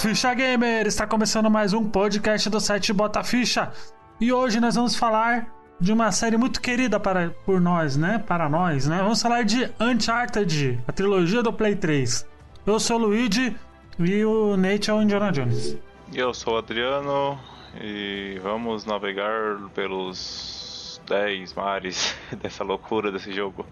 [0.00, 0.86] Ficha Gamer!
[0.86, 3.70] Está começando mais um podcast do site Bota Ficha.
[4.18, 8.18] E hoje nós vamos falar de uma série muito querida para, por nós, né?
[8.18, 8.96] Para nós, né?
[9.02, 12.26] Vamos falar de Uncharted, a trilogia do Play 3.
[12.64, 13.54] Eu sou o Luigi
[13.98, 15.76] e o Nate é o Indiana Jones.
[16.14, 17.38] Eu sou o Adriano
[17.78, 23.66] e vamos navegar pelos 10 mares dessa loucura desse jogo.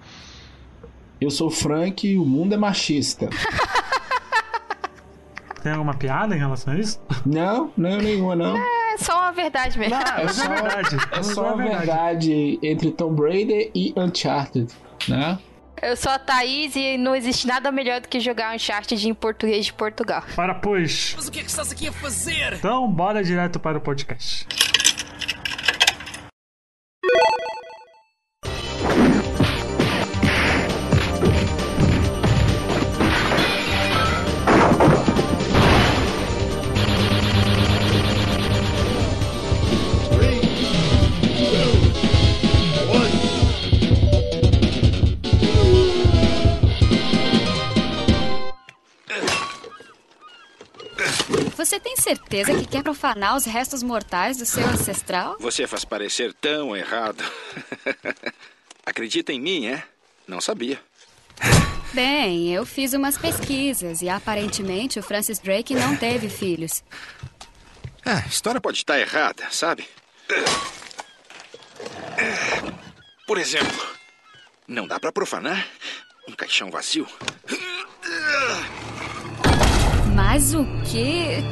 [1.19, 3.31] Eu sou o Frank e o mundo é machista.
[5.63, 7.01] Tem alguma piada em relação a isso?
[7.27, 8.57] Não, não nenhuma, não.
[8.57, 9.95] É só uma verdade mesmo.
[9.95, 10.97] Não, é só verdade.
[11.13, 14.73] É só a verdade entre Tomb Raider e Uncharted,
[15.09, 15.39] né?
[15.81, 19.67] Eu sou a Thaís e não existe nada melhor do que jogar Uncharted em português
[19.67, 20.25] de Portugal.
[20.35, 21.15] Para pois.
[21.17, 22.55] Mas o que é que estás aqui a fazer?
[22.55, 24.47] Então, bora direto para o podcast.
[51.79, 55.37] Você tem certeza que quer profanar os restos mortais do seu ancestral?
[55.39, 57.23] Você faz parecer tão errado.
[58.85, 59.85] Acredita em mim, é?
[60.27, 60.81] Não sabia.
[61.95, 66.83] Bem, eu fiz umas pesquisas e aparentemente o Francis Drake não teve filhos.
[68.05, 69.87] Ah, a história pode estar errada, sabe?
[73.25, 73.87] Por exemplo,
[74.67, 75.65] não dá pra profanar
[76.29, 77.07] um caixão vazio.
[80.19, 81.39] Mas o quê?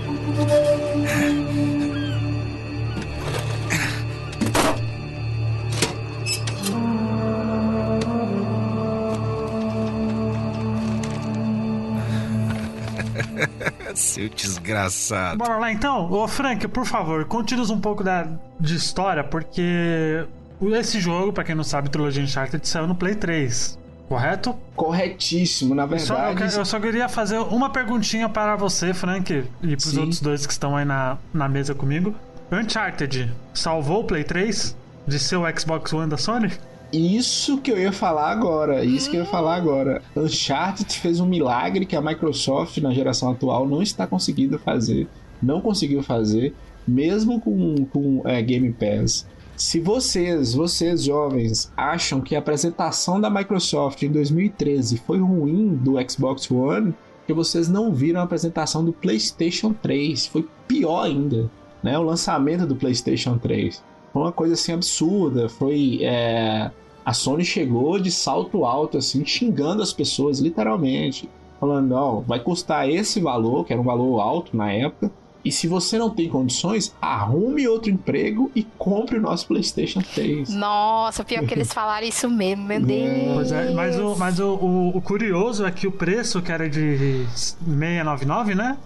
[13.94, 15.38] Seu desgraçado.
[15.38, 16.10] Bora lá então?
[16.10, 18.26] Ô Frank, por favor, conte-nos um pouco da,
[18.58, 20.26] de história, porque
[20.72, 24.54] esse jogo, pra quem não sabe, trilogia Uncharted saiu no Play 3, correto?
[24.74, 26.52] Corretíssimo, na Eu só, eu, verdade.
[26.54, 30.00] que- eu só queria fazer uma perguntinha para você, Frank, e pros Sim.
[30.00, 32.14] outros dois que estão aí na, na mesa comigo.
[32.52, 36.50] Uncharted salvou o Play 3 de seu Xbox One da Sony?
[36.92, 38.84] Isso que eu ia falar agora.
[38.84, 40.00] Isso que eu ia falar agora.
[40.16, 45.08] Uncharted fez um milagre que a Microsoft, na geração atual, não está conseguindo fazer.
[45.42, 46.54] Não conseguiu fazer,
[46.86, 49.26] mesmo com, com é, Game Pass.
[49.56, 55.94] Se vocês, vocês jovens, acham que a apresentação da Microsoft em 2013 foi ruim do
[56.08, 56.94] Xbox One,
[57.26, 60.26] que vocês não viram a apresentação do PlayStation 3.
[60.26, 61.50] Foi pior ainda,
[61.82, 61.98] né?
[61.98, 63.82] O lançamento do PlayStation 3.
[64.12, 65.48] Foi uma coisa assim absurda.
[65.48, 66.00] Foi.
[66.02, 66.70] é,
[67.04, 71.30] A Sony chegou de salto alto, assim, xingando as pessoas, literalmente.
[71.58, 75.10] Falando, ó, vai custar esse valor, que era um valor alto na época.
[75.46, 80.48] E se você não tem condições, arrume outro emprego e compre o nosso PlayStation 3.
[80.48, 83.06] Nossa, pior que eles falaram isso mesmo, meu Deus.
[83.36, 86.68] Pois é, mas, o, mas o, o, o curioso é que o preço, que era
[86.68, 88.76] de 699, né?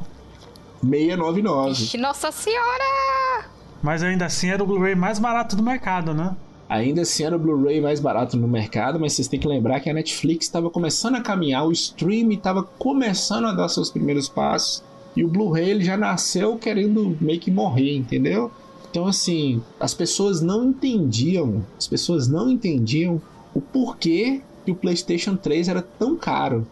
[0.83, 1.71] 699.
[1.71, 3.49] Ixi, Nossa Senhora!
[3.83, 6.37] Mas ainda assim era o Blu-ray mais barato do mercado, né?
[6.69, 9.89] Ainda assim era o Blu-ray mais barato no mercado, mas vocês têm que lembrar que
[9.89, 14.85] a Netflix estava começando a caminhar, o stream estava começando a dar seus primeiros passos,
[15.21, 18.51] e o Blu-ray ele já nasceu querendo meio que morrer, entendeu?
[18.91, 23.21] Então assim, as pessoas não entendiam, as pessoas não entendiam
[23.53, 26.67] o porquê que o PlayStation 3 era tão caro.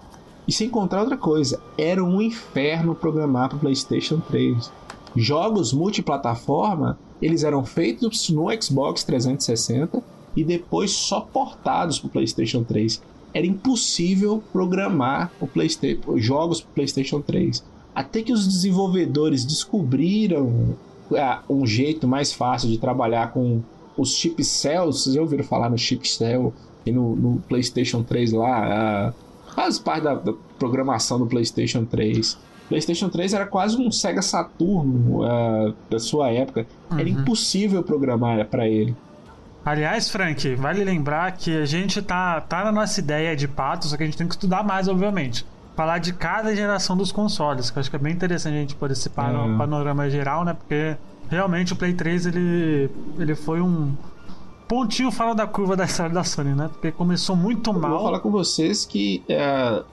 [0.46, 4.72] E sem contar outra coisa, era um inferno programar para o PlayStation 3.
[5.14, 10.02] Jogos multiplataforma, eles eram feitos no Xbox 360
[10.34, 13.02] e depois só portados para o PlayStation 3.
[13.34, 17.62] Era impossível programar o Playsta jogos para o PlayStation 3.
[17.98, 20.76] Até que os desenvolvedores descobriram
[21.16, 23.60] ah, um jeito mais fácil de trabalhar com
[23.96, 25.02] os chip cells.
[25.02, 26.54] Vocês já ouviram falar no chip cell
[26.86, 29.08] e no, no PlayStation 3 lá?
[29.08, 29.12] ah,
[29.52, 32.38] faz parte da, da programação do PlayStation 3.
[32.68, 36.68] PlayStation 3 era quase um Sega Saturno ah, da sua época.
[36.92, 38.94] Era impossível programar para ele.
[39.64, 43.96] Aliás, Frank, vale lembrar que a gente tá, tá na nossa ideia de pato, só
[43.96, 45.44] que a gente tem que estudar mais, obviamente.
[45.78, 48.74] Falar de cada geração dos consoles, que eu acho que é bem interessante a gente
[48.74, 49.58] poder esse pano- É.
[49.58, 50.52] panorama geral, né?
[50.52, 50.96] Porque
[51.30, 53.94] realmente o Play 3 ele, ele foi um
[54.66, 56.68] pontinho fora da curva da história da Sony, né?
[56.72, 58.02] Porque começou muito Eu vou mal.
[58.02, 59.84] falar com vocês que é,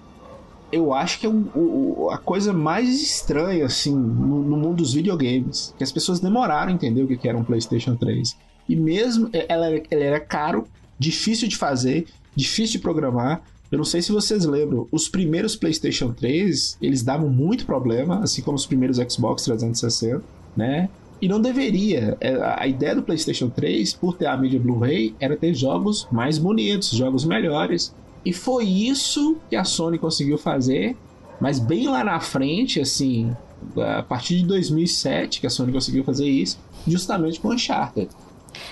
[0.72, 5.72] eu acho que é o- a coisa mais estranha assim no, no mundo dos videogames,
[5.78, 8.36] que as pessoas demoraram a entender o que era um PlayStation 3.
[8.68, 10.66] E mesmo ela, ele era caro,
[10.98, 16.14] difícil de fazer, difícil de programar, Eu não sei se vocês lembram, os primeiros PlayStation
[16.14, 20.24] 3, eles davam muito problema, assim como os primeiros Xbox 360,
[20.56, 20.90] né?
[21.22, 22.18] E não deveria.
[22.20, 26.38] É, A ideia do PlayStation 3, por ter a mídia Blu-ray, era ter jogos mais
[26.38, 27.96] bonitos, jogos melhores.
[28.24, 30.96] E foi isso que a Sony conseguiu fazer,
[31.40, 33.36] mas bem lá na frente, assim,
[33.78, 38.10] a partir de 2007 que a Sony conseguiu fazer isso, justamente com Uncharted.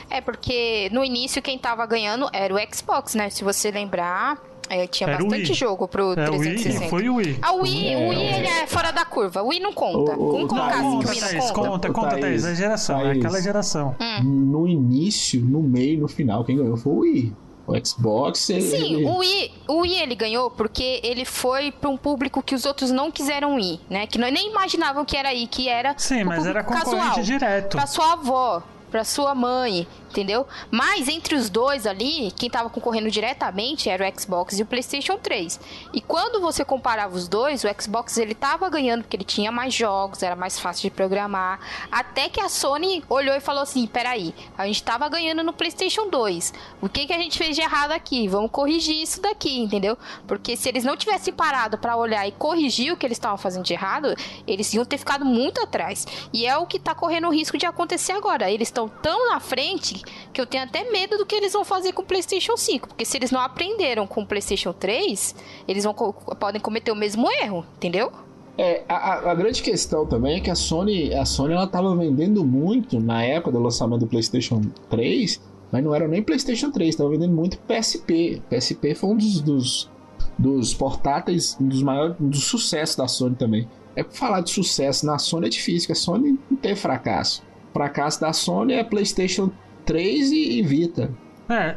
[0.09, 3.29] É, porque no início quem tava ganhando era o Xbox, né?
[3.29, 5.53] Se você lembrar, é, tinha Era o bastante Wii.
[5.59, 6.89] jogo pro É, o Wii 360.
[6.89, 7.39] foi o Wii.
[7.41, 9.41] Ah, o Wii, É, o Wii ele é fora da curva.
[9.43, 10.17] O Wii não conta.
[10.17, 11.69] O- o- Vamos o- colocar não, assim que o Conta, Wii não Thaís, conta.
[11.69, 12.45] conta, conta, Thaís.
[12.45, 13.17] É geração, é Thaís.
[13.25, 13.95] aquela geração.
[14.23, 17.33] No início, no meio, no final, quem ganhou foi o Wii.
[17.65, 18.49] O Xbox.
[18.49, 22.53] ele- Sim, o Wii, o Wii ele ganhou porque ele foi para um público que
[22.53, 24.05] os outros não quiseram ir, né?
[24.05, 27.77] Que não- nem imaginavam que era aí, que era Sim, mas era concorrente casual, direto.
[27.77, 28.61] Pra sua avó,
[28.93, 30.45] pra sua mãe, entendeu?
[30.69, 35.17] Mas entre os dois ali, quem tava concorrendo diretamente era o Xbox e o PlayStation
[35.17, 35.59] 3.
[35.91, 39.73] E quando você comparava os dois, o Xbox ele tava ganhando porque ele tinha mais
[39.73, 41.59] jogos, era mais fácil de programar.
[41.91, 46.07] Até que a Sony olhou e falou assim: peraí, a gente tava ganhando no PlayStation
[46.07, 46.53] 2.
[46.79, 48.27] O que, que a gente fez de errado aqui?
[48.27, 49.97] Vamos corrigir isso daqui, entendeu?
[50.27, 53.63] Porque se eles não tivessem parado pra olhar e corrigir o que eles estavam fazendo
[53.63, 54.13] de errado,
[54.45, 56.05] eles iam ter ficado muito atrás.
[56.31, 58.51] E é o que tá correndo o risco de acontecer agora.
[58.51, 60.01] Eles estão tão na frente
[60.31, 62.87] que eu tenho até medo do que eles vão fazer com o PlayStation 5.
[62.89, 65.35] Porque se eles não aprenderam com o PlayStation 3,
[65.67, 68.11] eles vão, podem cometer o mesmo erro, entendeu?
[68.57, 72.45] É, a, a- grande questão também é que a Sony, a Sony ela tava vendendo
[72.45, 75.41] muito na época do lançamento do PlayStation 3,
[75.71, 78.41] mas não era nem PlayStation 3, tava vendendo muito PSP.
[78.49, 79.89] PSP foi um dos, dos,
[80.37, 83.67] dos portáteis, um dos maiores, um dos sucessos da Sony também.
[83.95, 87.41] É falar de sucesso na Sony é difícil, a Sony não teve fracasso.
[87.73, 89.49] O fracasso da Sony é PlayStation
[89.85, 91.11] 3 e, e Vita.
[91.49, 91.75] É,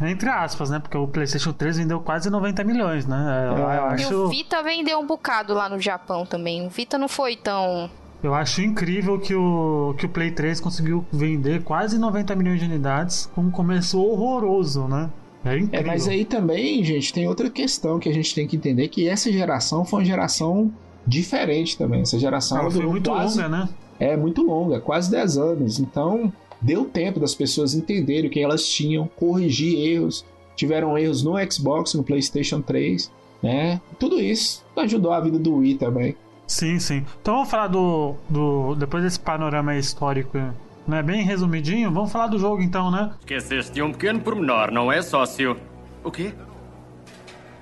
[0.00, 0.78] é, entre aspas, né?
[0.78, 3.46] Porque o PlayStation 3 vendeu quase 90 milhões, né?
[3.48, 3.74] Eu, eu É.
[3.74, 6.66] E acho, o Vita vendeu um bocado lá no Japão também.
[6.66, 7.90] O Vita não foi tão.
[8.22, 12.66] eu acho incrível que o, que o Play 3 conseguiu vender quase 90 milhões de
[12.66, 15.10] unidades com um começo horroroso, né?
[15.44, 15.80] É incrível.
[15.80, 19.08] É, mas aí também, gente, tem outra questão que a gente tem que entender que
[19.08, 20.72] essa geração foi uma geração
[21.06, 22.00] diferente também.
[22.00, 23.68] Essa geração Ela ela foi muito quase, longa, né?
[23.98, 25.78] É muito longa, quase 10 anos.
[25.80, 30.24] Então, deu tempo das pessoas entenderem o que elas tinham, corrigir erros.
[30.54, 33.10] Tiveram erros no Xbox, no PlayStation 3,
[33.42, 33.80] né?
[33.98, 36.16] Tudo isso ajudou a vida do Wii também.
[36.46, 37.04] Sim, sim.
[37.20, 38.14] Então vamos falar do.
[38.28, 40.38] do depois desse panorama histórico,
[40.86, 41.02] né?
[41.02, 43.12] Bem resumidinho, vamos falar do jogo então, né?
[43.20, 45.56] Esqueceste de um pequeno pormenor, não é, sócio?
[46.02, 46.32] O quê?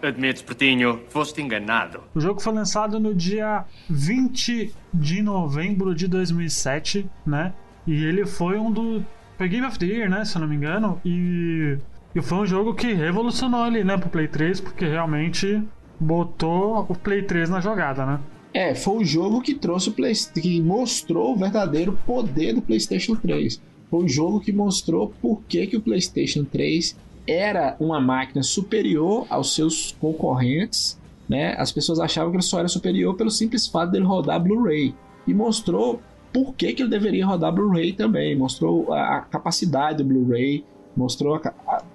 [0.02, 2.00] Admites, Pretinho, foste enganado.
[2.14, 7.52] O jogo foi lançado no dia 20 de novembro de 2007, né?
[7.86, 9.04] E ele foi um do.
[9.38, 10.24] Foi Game of the Year, né?
[10.24, 11.00] Se eu não me engano.
[11.04, 11.78] E.
[12.14, 13.96] E foi um jogo que revolucionou ali, né?
[13.98, 15.62] Pro Play 3, porque realmente
[16.00, 18.20] botou o Play 3 na jogada, né?
[18.54, 20.14] É, foi o jogo que trouxe o Play...
[20.14, 23.60] que mostrou o verdadeiro poder do PlayStation 3.
[23.90, 26.96] Foi o jogo que mostrou por que, que o PlayStation 3
[27.26, 31.54] era uma máquina superior aos seus concorrentes, né?
[31.58, 34.94] As pessoas achavam que ele só era superior pelo simples fato dele rodar Blu-ray.
[35.26, 36.00] E mostrou
[36.32, 38.36] por que, que ele deveria rodar Blu-ray também.
[38.36, 40.64] Mostrou a, a capacidade do Blu-ray,
[40.96, 41.40] mostrou,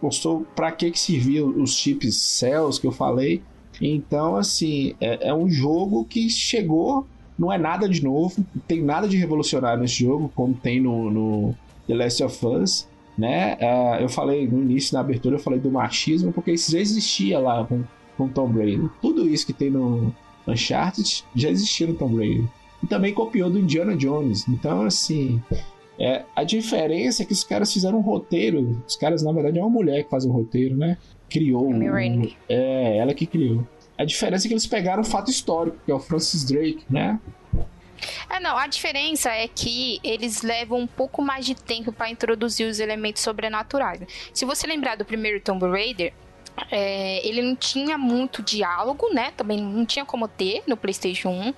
[0.01, 3.41] mostrou para que, que serviam os chips Cells que eu falei.
[3.79, 8.83] Então, assim, é, é um jogo que chegou, não é nada de novo, não tem
[8.83, 11.55] nada de revolucionário nesse jogo, como tem no, no
[11.87, 12.87] The Last of Us,
[13.21, 13.57] né?
[13.61, 17.39] Ah, eu falei no início, na abertura, eu falei do machismo, porque isso já existia
[17.39, 17.83] lá com,
[18.17, 18.89] com Tom Brady.
[19.01, 20.13] Tudo isso que tem no
[20.47, 22.43] Uncharted já existia no Tom Brady.
[22.83, 24.47] E também copiou do Indiana Jones.
[24.47, 25.39] Então, assim,
[25.99, 28.81] é, a diferença é que os caras fizeram um roteiro.
[28.87, 30.97] Os caras, na verdade, é uma mulher que faz o roteiro, né?
[31.29, 31.71] Criou.
[31.71, 33.65] Amy um- é, ela que criou.
[33.97, 37.19] A diferença é que eles pegaram um fato histórico, que é o Francis Drake, né?
[38.29, 42.67] É, não, a diferença é que eles levam um pouco mais de tempo para introduzir
[42.67, 44.01] os elementos sobrenaturais.
[44.33, 46.13] Se você lembrar do primeiro Tomb Raider,
[46.69, 49.31] é, ele não tinha muito diálogo, né?
[49.35, 51.53] Também não tinha como ter no PlayStation 1.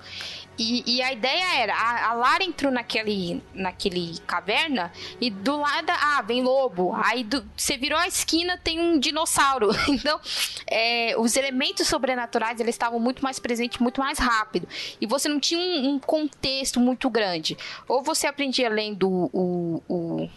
[0.58, 5.90] E, e a ideia era: a, a Lara entrou naquele, naquele caverna e do lado,
[5.90, 6.94] ah, vem lobo.
[6.94, 9.70] Aí do- você virou a esquina, tem um dinossauro.
[9.88, 10.20] Então,
[10.66, 14.68] é, os elementos sobrenaturais eles estavam muito mais presentes, muito mais rápido.
[15.00, 17.56] E você não tinha um, um contexto muito grande.
[17.88, 20.28] Ou você aprendia lendo o, o,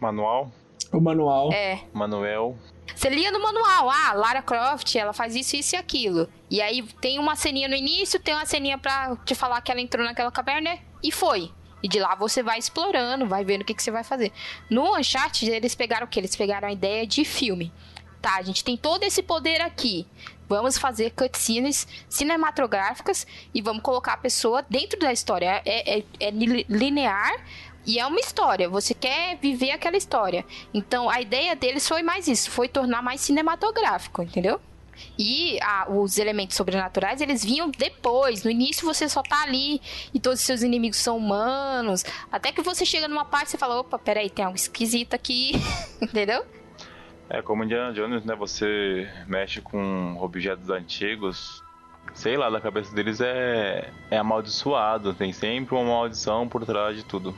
[0.00, 0.50] Manual,
[0.92, 1.52] O manual.
[1.52, 2.56] é, Manuel.
[2.94, 6.28] Você lia no manual, ah, Lara Croft, ela faz isso, isso e aquilo.
[6.50, 9.80] E aí tem uma ceninha no início, tem uma ceninha pra te falar que ela
[9.80, 11.50] entrou naquela caverna e foi.
[11.82, 14.32] E de lá você vai explorando, vai vendo o que, que você vai fazer.
[14.70, 16.20] No Uncharted, eles pegaram o quê?
[16.20, 17.72] Eles pegaram a ideia de filme.
[18.22, 20.06] Tá, a gente tem todo esse poder aqui.
[20.48, 25.60] Vamos fazer cutscenes cinematográficas e vamos colocar a pessoa dentro da história.
[25.66, 27.34] É, é, é linear
[27.86, 28.68] e é uma história.
[28.68, 30.44] Você quer viver aquela história.
[30.72, 34.60] Então a ideia deles foi mais isso, foi tornar mais cinematográfico, entendeu?
[35.18, 38.44] E os elementos sobrenaturais, eles vinham depois.
[38.44, 39.80] No início você só tá ali
[40.12, 42.04] e todos os seus inimigos são humanos.
[42.30, 45.52] Até que você chega numa parte e você fala, opa, peraí, tem algo esquisito aqui.
[46.00, 46.44] Entendeu?
[47.28, 48.34] É como Indiana Jones, né?
[48.36, 51.62] Você mexe com objetos antigos.
[52.12, 55.14] Sei lá, da cabeça deles é, é amaldiçoado.
[55.14, 57.34] Tem sempre uma maldição por trás de tudo.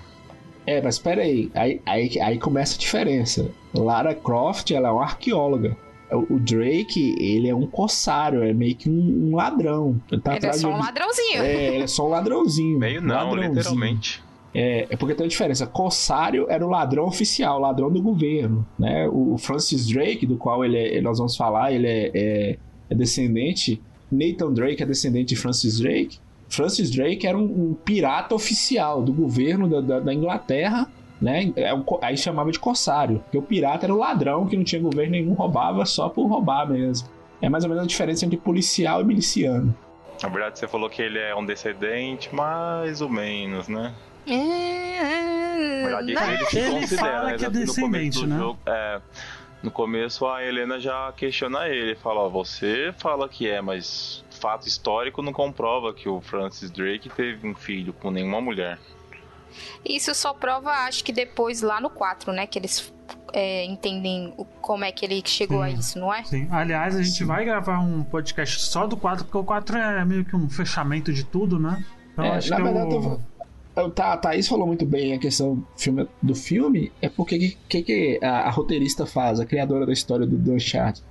[0.67, 3.51] É, mas peraí, aí, aí, aí começa a diferença.
[3.73, 5.77] Lara Croft, ela é uma arqueóloga.
[6.13, 10.01] O Drake, ele é um corsário, é meio que um, um ladrão.
[10.11, 11.43] Ele, tá ele é só um ladrãozinho.
[11.43, 12.79] É, ele é só um ladrãozinho.
[12.79, 13.55] Meio não, ladrãozinho.
[13.55, 14.27] literalmente.
[14.55, 15.67] É, é porque tem uma diferença.
[15.67, 18.67] Corsário era o ladrão oficial, o ladrão do governo.
[18.79, 19.07] Né?
[19.09, 22.59] O Francis Drake, do qual ele é, nós vamos falar, ele é, é,
[22.89, 23.83] é, descendente.
[24.11, 26.19] Nathan Drake é descendente de Francis Drake.
[26.49, 30.89] Francis Drake era um, um pirata oficial do governo da, da, da Inglaterra
[31.21, 31.53] né?
[31.57, 31.71] É
[32.03, 35.33] aí chamava de corsário, porque o pirata era o ladrão que não tinha governo nenhum,
[35.33, 37.09] roubava só por roubar mesmo.
[37.41, 39.75] É mais ou menos a diferença entre policial e miliciano.
[40.23, 43.93] Na verdade, você falou que ele é um descendente, mais ou menos, né?
[44.27, 47.39] É, Na verdade, ele, ele se ele considera, fala né?
[47.39, 48.39] que é No começo descendente, do né?
[48.39, 49.01] jogo, é,
[49.63, 51.95] no começo, a Helena já questiona ele.
[51.97, 57.09] Fala, ó, você fala que é, mas fato histórico não comprova que o Francis Drake
[57.11, 58.79] teve um filho com nenhuma mulher.
[59.85, 62.47] Isso só prova, acho que depois lá no 4, né?
[62.47, 62.93] Que eles
[63.33, 65.77] é, entendem como é que ele chegou a Sim.
[65.79, 66.23] isso, não é?
[66.25, 66.49] Sim.
[66.51, 70.25] Aliás, a gente vai gravar um podcast só do 4, porque o 4 é meio
[70.25, 71.83] que um fechamento de tudo, né?
[72.13, 73.03] Então É, acho na que verdade, eu...
[73.03, 73.21] eu-
[73.77, 77.39] eu- tá, a Thaís falou muito bem a questão do filme, do filme é porque
[77.39, 81.03] que, que, que a, a roteirista faz, a criadora da história do, do Uncharted?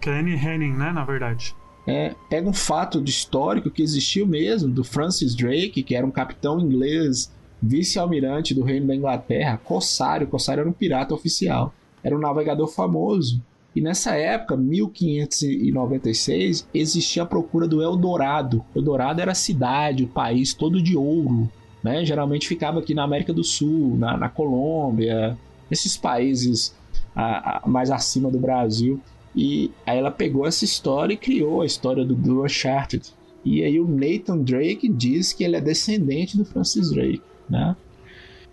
[0.00, 0.92] Kenny Henning, né?
[0.92, 1.54] Na verdade.
[1.86, 6.58] É, pega um fato histórico que existiu mesmo, do Francis Drake, que era um capitão
[6.58, 7.30] inglês,
[7.62, 13.42] vice-almirante do reino da Inglaterra, Corsário, Corsário era um pirata oficial, era um navegador famoso.
[13.76, 18.64] E nessa época, 1596, existia a procura do Eldorado.
[18.74, 21.50] Eldorado era a cidade, o país todo de ouro.
[21.82, 22.04] Né?
[22.04, 25.36] Geralmente ficava aqui na América do Sul, na, na Colômbia,
[25.70, 26.74] esses países
[27.14, 29.00] a- a- mais acima do Brasil.
[29.34, 33.12] E aí ela pegou essa história e criou a história do, do Uncharted.
[33.44, 37.76] E aí o Nathan Drake diz que ele é descendente do Francis Drake, né?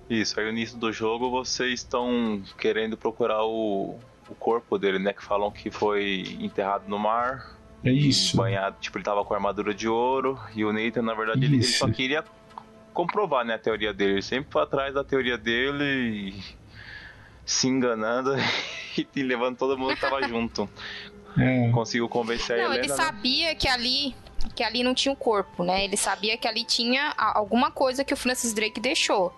[0.10, 3.96] Isso, aí no início do jogo vocês estão querendo procurar o,
[4.30, 5.14] o corpo dele, né?
[5.14, 7.58] Que falam que foi enterrado no mar.
[7.84, 8.36] É isso.
[8.36, 10.38] Banhado, tipo, ele tava com armadura de ouro.
[10.54, 12.24] E o Nathan, na verdade, ele, ele só queria
[12.94, 14.14] comprovar, né, a teoria dele.
[14.14, 16.61] Ele sempre foi atrás da teoria dele e
[17.52, 18.32] se enganando
[19.16, 20.70] e levando todo mundo que tava junto.
[21.38, 21.70] É.
[21.72, 22.80] Conseguiu convencer a Não, Helena.
[22.80, 22.96] ele né?
[22.96, 24.16] sabia que ali
[24.56, 25.84] que ali não tinha um corpo, né?
[25.86, 29.34] Ele sabia que ali tinha a- alguma coisa que o Francis Drake deixou.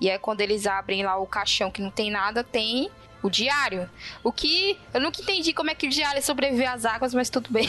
[0.00, 2.90] E aí quando eles abrem lá o caixão que não tem nada, tem
[3.22, 3.88] o diário.
[4.22, 7.50] O que eu nunca entendi como é que o diário sobreviveu às águas, mas tudo
[7.50, 7.68] bem.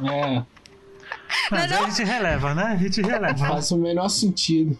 [0.00, 0.42] É,
[1.50, 2.64] Mas Não a gente releva, né?
[2.64, 3.36] A gente releva.
[3.46, 4.76] faz o menor sentido.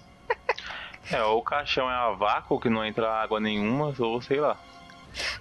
[1.10, 4.58] É, ou o caixão é a vácuo, que não entra água nenhuma, ou sei lá.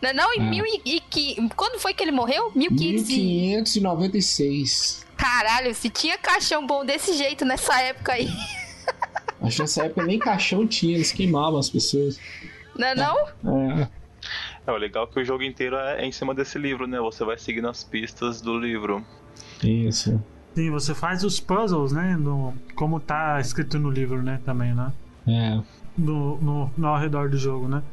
[0.02, 0.50] Não, é não, em É.
[0.50, 2.52] mil e, e que quando foi que ele morreu?
[2.56, 3.22] 1500 e...
[3.58, 5.06] 1596.
[5.18, 8.28] Caralho, se tinha caixão bom desse jeito nessa época aí.
[9.42, 12.20] Acho que nessa época nem caixão tinha, eles queimavam as pessoas.
[12.78, 13.18] Não é não?
[13.82, 13.88] É,
[14.66, 17.00] É, o legal é que o jogo inteiro é em cima desse livro, né?
[17.00, 19.04] Você vai seguindo as pistas do livro.
[19.62, 20.22] isso.
[20.56, 22.16] Sim, você faz os puzzles, né?
[22.16, 24.40] No, como tá escrito no livro, né?
[24.46, 24.92] Também, né?
[25.28, 25.62] É.
[25.98, 27.84] No, no, no ao redor do jogo, né?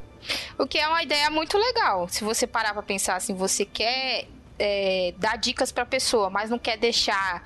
[0.59, 2.09] O que é uma ideia muito legal.
[2.09, 4.27] Se você parar pra pensar assim, você quer
[4.59, 7.43] é, dar dicas pra pessoa, mas não quer deixar.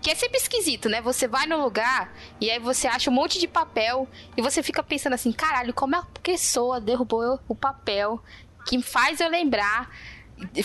[0.00, 1.00] Que é sempre esquisito, né?
[1.00, 4.82] Você vai no lugar e aí você acha um monte de papel e você fica
[4.82, 8.22] pensando assim: caralho, como a pessoa derrubou o papel
[8.66, 9.90] que faz eu lembrar.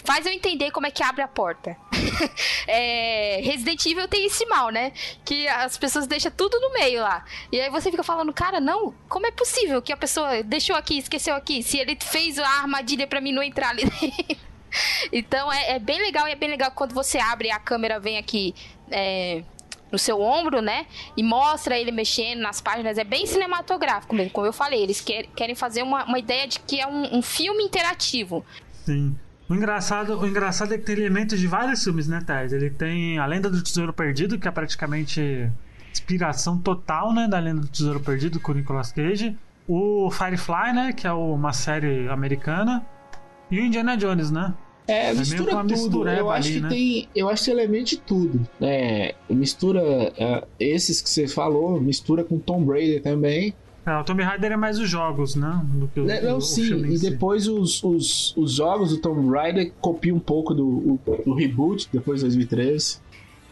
[0.04, 1.76] Faz eu entender como é que abre a porta.
[2.70, 4.92] É, Resident Evil tem esse mal, né?
[5.24, 7.24] Que as pessoas deixam tudo no meio lá.
[7.52, 10.98] E aí você fica falando, cara, não, como é possível que a pessoa deixou aqui,
[10.98, 13.84] esqueceu aqui, se ele fez a armadilha pra mim não entrar ali?
[15.14, 18.18] Então é, é bem legal e é bem legal quando você abre a câmera vem
[18.18, 18.54] aqui
[18.92, 19.42] é,
[19.92, 20.86] no seu ombro, né?
[21.16, 22.98] E mostra ele mexendo nas páginas.
[22.98, 24.84] É bem cinematográfico mesmo, como eu falei.
[24.84, 28.46] Eles quer- querem fazer uma, uma ideia de que é um, um filme interativo.
[28.86, 29.18] Sim.
[29.50, 32.51] O engraçado, o engraçado é que tem elementos de vários filmes, né, Thais?
[32.51, 35.50] Ele tem a Lenda do Tesouro Perdido, que é praticamente
[35.92, 39.38] inspiração total, né, da Lenda do Tesouro Perdido com o Nicolas Cage.
[39.68, 42.86] O Firefly, né, que é uma série americana.
[43.50, 44.54] E o Indiana Jones, né?
[44.88, 46.08] É, meio mistura tudo.
[46.08, 46.70] Eu acho ali, que né?
[46.70, 47.10] tem.
[47.13, 48.48] Eu acho que elemento de tudo.
[48.62, 49.82] É, mistura
[50.18, 53.54] é, esses que você falou, mistura com Tomb Raider também.
[53.88, 55.62] É, o Tomb Raider é mais os jogos, né?
[55.63, 57.10] Do que o, o- Não, o sim, e si.
[57.10, 61.88] depois os, os, os jogos do Tomb Raider copiam um pouco do, o- do reboot,
[61.94, 63.00] depois de 2013.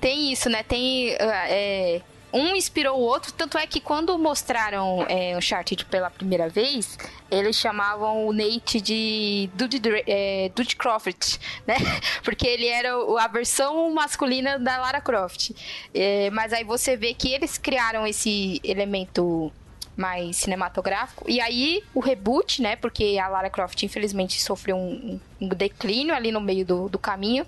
[0.02, 0.62] Tem isso, né?
[0.62, 1.16] Tem.
[1.20, 2.02] ah, é,
[2.34, 7.00] um inspirou o outro, tanto é que quando mostraram é, Uncharted pela primeira vez,
[7.32, 11.76] eles chamavam o Nate de Dude, é, Dude Croft, né?
[12.26, 12.90] Porque ele era
[13.22, 15.52] a versão masculina da Lara Croft.
[15.94, 19.50] É, mas aí você vê que eles criaram esse elemento
[19.96, 21.26] mais cinematográfico.
[21.30, 22.76] E aí o reboot, né?
[22.76, 27.46] Porque a Lara Croft infelizmente sofreu um, um declínio ali no meio do, do caminho.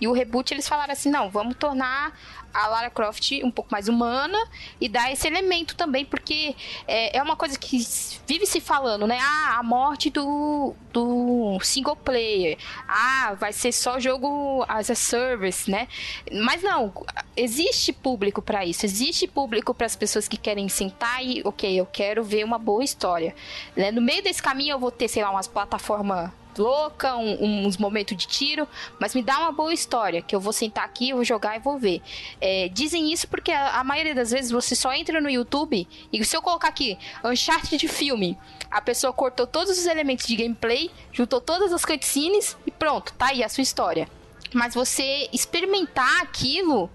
[0.00, 2.12] E o reboot eles falaram assim: não, vamos tornar
[2.52, 4.36] a Lara Croft um pouco mais humana
[4.80, 6.54] e dar esse elemento também, porque
[6.86, 7.78] é, é uma coisa que
[8.26, 9.18] vive se falando, né?
[9.20, 12.58] Ah, a morte do, do single player.
[12.86, 15.88] Ah, vai ser só jogo as a service, né?
[16.32, 16.92] Mas não,
[17.36, 21.86] existe público para isso, existe público para as pessoas que querem sentar e, ok, eu
[21.86, 23.34] quero ver uma boa história.
[23.76, 23.90] né?
[23.90, 28.16] No meio desse caminho eu vou ter, sei lá, umas plataformas louca, um- uns momentos
[28.16, 28.66] de tiro,
[28.98, 31.78] mas me dá uma boa história, que eu vou sentar aqui, vou jogar e vou
[31.78, 32.02] ver.
[32.40, 36.24] É, dizem isso porque a, a maioria das vezes você só entra no YouTube e
[36.24, 38.38] se eu colocar aqui Uncharted de filme,
[38.70, 43.26] a pessoa cortou todos os elementos de gameplay, juntou todas as cutscenes e pronto, tá
[43.28, 44.08] aí a sua história.
[44.54, 46.90] Mas você experimentar aquilo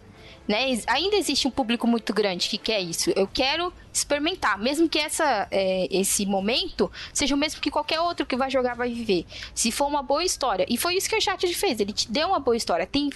[0.48, 0.66] né?
[0.88, 3.12] Ainda existe um público muito grande que quer isso.
[3.16, 8.26] Eu quero experimentar, mesmo que essa, é, esse momento seja o mesmo que qualquer outro
[8.26, 9.26] que vai jogar vai viver.
[9.54, 10.66] Se for uma boa história.
[10.70, 11.80] E foi isso que o Uncharted fez.
[11.80, 12.86] Ele te deu uma boa história.
[12.88, 13.10] Tem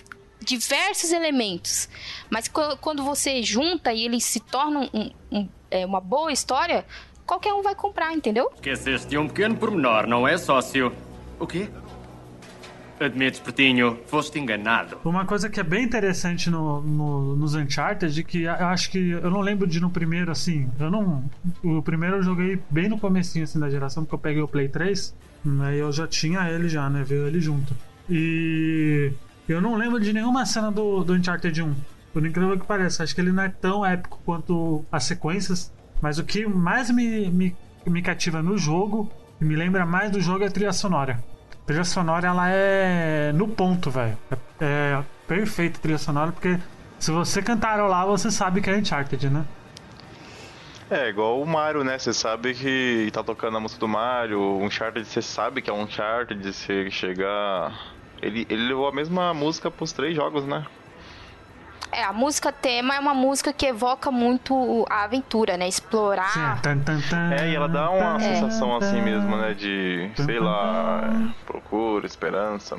[0.44, 1.88] diversos elementos.
[2.30, 6.86] Mas qu- quando você junta e eles se tornam um- um- é, uma boa história,
[7.26, 8.52] qualquer um vai comprar, entendeu?
[8.56, 10.92] Esqueceste de um pequeno pormenor, não é, sócio?
[11.40, 11.70] O quê?
[13.04, 14.98] Admito, Pertinho, foste enganado.
[15.04, 19.10] Uma coisa que é bem interessante no, no- nos Uncharted, que eu acho que.
[19.10, 20.70] Eu não lembro de no primeiro, assim.
[20.80, 21.24] Eu não.
[21.64, 24.68] O primeiro eu joguei bem no comecinho assim, da geração, porque eu peguei o Play
[24.70, 25.16] 3.
[25.62, 27.04] Aí eu já tinha ele já, né?
[27.04, 27.76] Veio ele junto.
[28.10, 29.12] E.
[29.50, 31.76] Eu não lembro de nenhuma cena do, do Uncharted 1.
[32.14, 33.04] Por incrível que pareça.
[33.04, 35.74] Acho que ele não é tão épico quanto as sequências.
[36.02, 40.22] Mas o que mais me, me, me cativa no jogo, e me lembra mais do
[40.22, 41.24] jogo, é a trilha sonora.
[41.66, 44.18] Trilha sonora, ela é no ponto, velho.
[44.60, 46.60] É, é perfeita a trilha sonora, porque
[47.00, 49.46] se você cantarolar, você sabe que é Uncharted, né?
[50.90, 51.98] É, igual o Mario, né?
[51.98, 55.74] Você sabe que tá tocando a música do Mario, o Uncharted, você sabe que é
[55.74, 57.74] um Uncharted, você chegar...
[58.22, 60.66] Ele, ele levou a mesma música pros três jogos, né?
[61.92, 65.68] É, a música tema é uma música que evoca muito a aventura, né?
[65.68, 66.58] Explorar.
[66.58, 69.04] Sim, tan, tan, tan, É, e ela dá uma tan, sensação assim tan.
[69.04, 69.54] mesmo, né?
[69.54, 72.78] De, sei lá, procura, esperança.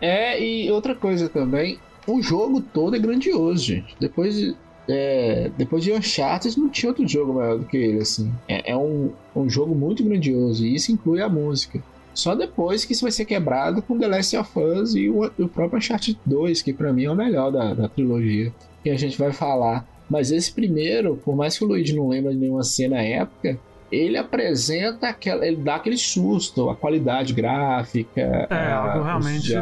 [0.00, 3.96] É, e outra coisa também, o jogo todo é grandioso, gente.
[3.98, 4.56] Depois de,
[4.88, 8.32] é, depois de Uncharted não tinha outro jogo maior do que ele, assim.
[8.48, 11.82] É, é um, um jogo muito grandioso, e isso inclui a música.
[12.14, 15.48] Só depois que isso vai ser quebrado com The Last of Us e o, o
[15.48, 19.16] próprio Uncharted 2, que pra mim é o melhor da, da trilogia, que a gente
[19.18, 19.86] vai falar.
[20.08, 23.56] Mas esse primeiro, por mais que o Luigi não lembre de nenhuma cena época,
[23.92, 25.46] ele apresenta aquela.
[25.46, 28.46] ele dá aquele susto, a qualidade gráfica.
[28.50, 29.48] É, algo realmente.
[29.48, 29.54] que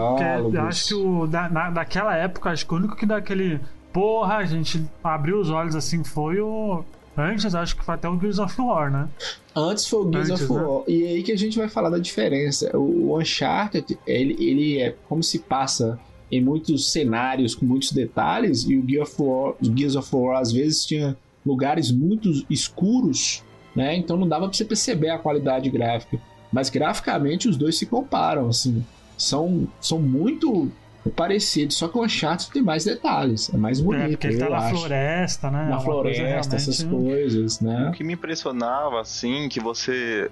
[0.59, 3.61] acho que o, da, na- daquela época, acho que o único que dá aquele.
[3.93, 6.83] Porra, a gente abriu os olhos assim foi o.
[7.19, 9.09] Antes, acho que foi até o Gears of War, né?
[9.57, 10.61] Antes foi o Gears Antes, of né?
[10.61, 10.83] War.
[10.87, 12.71] E aí que a gente vai falar da diferença.
[12.77, 15.99] O Uncharted, ele, ele é como se passa
[16.31, 20.53] em muitos cenários com muitos detalhes, e o Gears of War, Gears of War às
[20.53, 23.43] vezes tinha lugares muito escuros,
[23.75, 23.97] né?
[23.97, 26.21] Então não dava pra você perceber a qualidade gráfica.
[26.53, 28.85] Mas graficamente os dois se comparam, assim.
[29.17, 30.71] São, são muito
[31.11, 34.47] parecidos, só que o Uncharted tem mais detalhes, é mais bonito, é, porque ele tá
[34.47, 34.77] eu na acho.
[34.77, 35.59] floresta, né?
[35.59, 37.89] É Na uma coisa floresta, essas realmente- coisas, né?
[37.89, 40.31] O que me impressionava, assim, que você.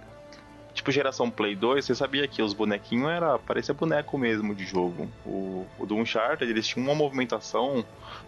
[0.74, 3.38] Tipo, geração Play 2, você sabia que os bonequinhos era.
[3.38, 5.08] parecia boneco mesmo de jogo.
[5.24, 7.82] O, o do Uncharted, eles tinham uma movimentação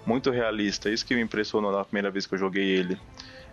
[0.07, 0.89] muito realista.
[0.89, 2.99] Isso que me impressionou na primeira vez que eu joguei ele.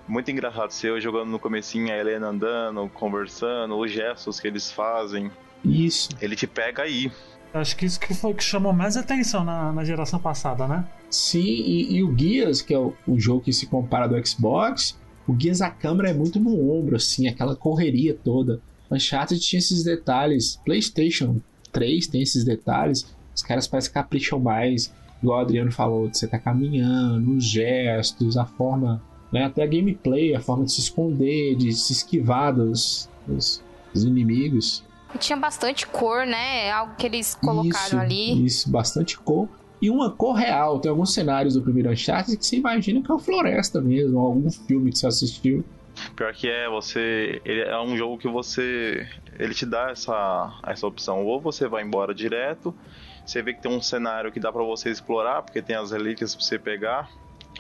[0.08, 4.72] Muito engraçado ser eu jogando no comecinho, a Helena andando, conversando, os gestos que eles
[4.72, 5.30] fazem.
[5.64, 6.08] Isso.
[6.22, 7.12] Ele te pega aí.
[7.56, 10.86] Acho que isso que foi que chamou mais atenção na, na geração passada, né?
[11.10, 14.98] Sim, e, e o Gears, que é o, o jogo que se compara do Xbox,
[15.26, 18.60] o Gears a câmera é muito no ombro, assim, aquela correria toda.
[18.92, 21.40] Uncharted tinha esses detalhes, PlayStation
[21.72, 26.18] 3 tem esses detalhes, os caras parecem que capricham mais, igual o Adriano falou, de
[26.18, 30.82] você tá caminhando, os gestos, a forma, né, até a gameplay, a forma de se
[30.82, 33.64] esconder, de se esquivar dos, dos-
[33.94, 34.84] dos inimigos.
[35.20, 36.68] Tinha bastante cor, né?
[36.68, 38.46] É algo que eles colocaram isso, ali.
[38.46, 39.48] Isso, bastante cor.
[39.82, 40.80] E uma cor real.
[40.80, 44.50] Tem alguns cenários do primeiro Uncharted que você imagina que é uma floresta mesmo, algum
[44.50, 45.64] filme que você assistiu.
[46.16, 47.42] Pior que é, você.
[47.46, 49.08] Ele é um jogo que você.
[49.40, 51.26] Ele te dá essa, essa opção.
[51.26, 52.74] Ou você vai embora direto,
[53.26, 56.36] você vê que tem um cenário que dá para você explorar, porque tem as relíquias
[56.36, 57.10] pra você pegar.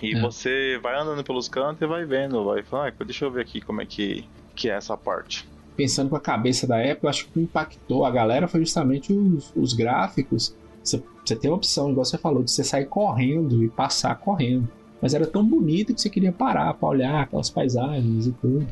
[0.02, 0.20] E É.
[0.20, 3.62] você vai andando pelos cantos e vai vendo, vai falando, ah, deixa eu ver aqui
[3.62, 5.48] como é que, que é essa parte.
[5.76, 8.62] Pensando com a cabeça da época, eu acho que o que impactou a galera foi
[8.62, 10.56] justamente os, os gráficos.
[10.84, 14.68] Você, você tem a opção, igual você falou, de você sair correndo e passar correndo.
[15.02, 18.66] Mas era tão bonito que você queria parar pra olhar aquelas paisagens e tudo.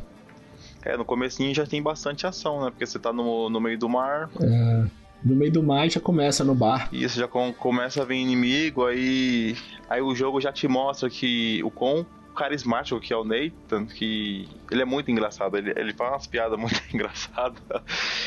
[0.85, 2.69] É, no comecinho já tem bastante ação, né?
[2.69, 4.85] Porque você tá no, no meio do mar, É,
[5.23, 6.89] no meio do mar já começa no bar.
[6.91, 9.55] e isso já com- começa a vir inimigo, aí,
[9.89, 14.48] aí o jogo já te mostra que o quão carismático que é o Nathan, que
[14.72, 17.62] ele é muito engraçado, ele, ele faz umas piadas muito engraçadas.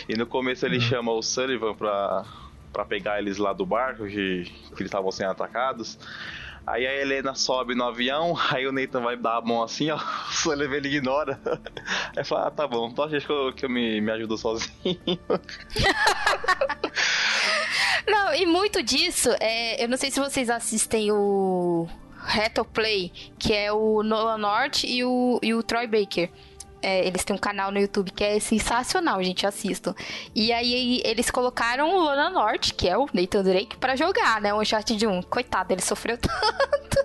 [0.09, 2.25] E no começo ele chama o Sullivan pra,
[2.73, 5.99] pra pegar eles lá do barco, que, que eles estavam sendo atacados.
[6.67, 9.97] Aí a Helena sobe no avião, aí o Nathan vai dar a mão assim, ó,
[10.29, 11.41] o Sullivan ele ignora.
[12.17, 14.99] Aí fala, ah, tá bom, então acho que eu, que eu me, me ajudo sozinho.
[18.07, 21.89] Não, e muito disso, é, eu não sei se vocês assistem o
[22.27, 26.31] Retroplay, que é o Nolan North e o, e o Troy Baker.
[26.83, 29.95] É, eles têm um canal no YouTube que é sensacional, gente, assistam.
[30.35, 34.53] E aí eles colocaram o Nolan North, que é o Nathan Drake, pra jogar, né?
[34.53, 35.23] O Uncharted 1.
[35.23, 36.99] Coitado, ele sofreu tanto.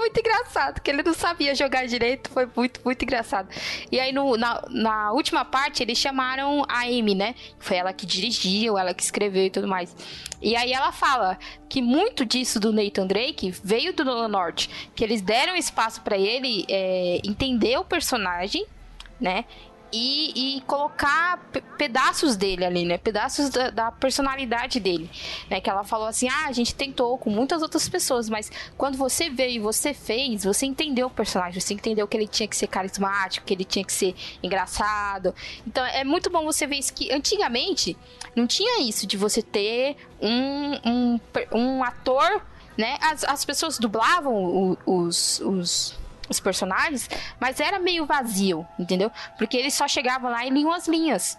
[0.00, 3.48] Muito engraçado, que ele não sabia jogar direito, foi muito, muito engraçado.
[3.92, 7.34] E aí, no- na, na última parte, eles chamaram a Amy, né?
[7.58, 9.94] Foi ela que dirigiu, ela que escreveu e tudo mais.
[10.40, 15.04] E aí ela fala que muito disso do Nathan Drake veio do Nolan North, que
[15.04, 18.64] eles deram espaço pra ele é, entender o personagem,
[19.20, 19.44] né?
[19.92, 22.96] E, e colocar pe- pedaços dele ali, né?
[22.96, 25.10] Pedaços da, da personalidade dele,
[25.50, 25.60] né?
[25.60, 29.28] Que ela falou assim, ah, a gente tentou com muitas outras pessoas, mas quando você
[29.28, 32.68] veio e você fez, você entendeu o personagem, você entendeu que ele tinha que ser
[32.68, 35.34] carismático, que ele tinha que ser engraçado.
[35.66, 37.96] Então é muito bom você ver isso que antigamente
[38.36, 41.20] não tinha isso de você ter um, um,
[41.52, 42.42] um ator,
[42.78, 42.96] né?
[43.00, 45.98] As, as pessoas dublavam os, os,
[46.30, 49.10] os personagens, mas era meio vazio, entendeu?
[49.36, 51.36] Porque eles só chegavam lá e liam as linhas.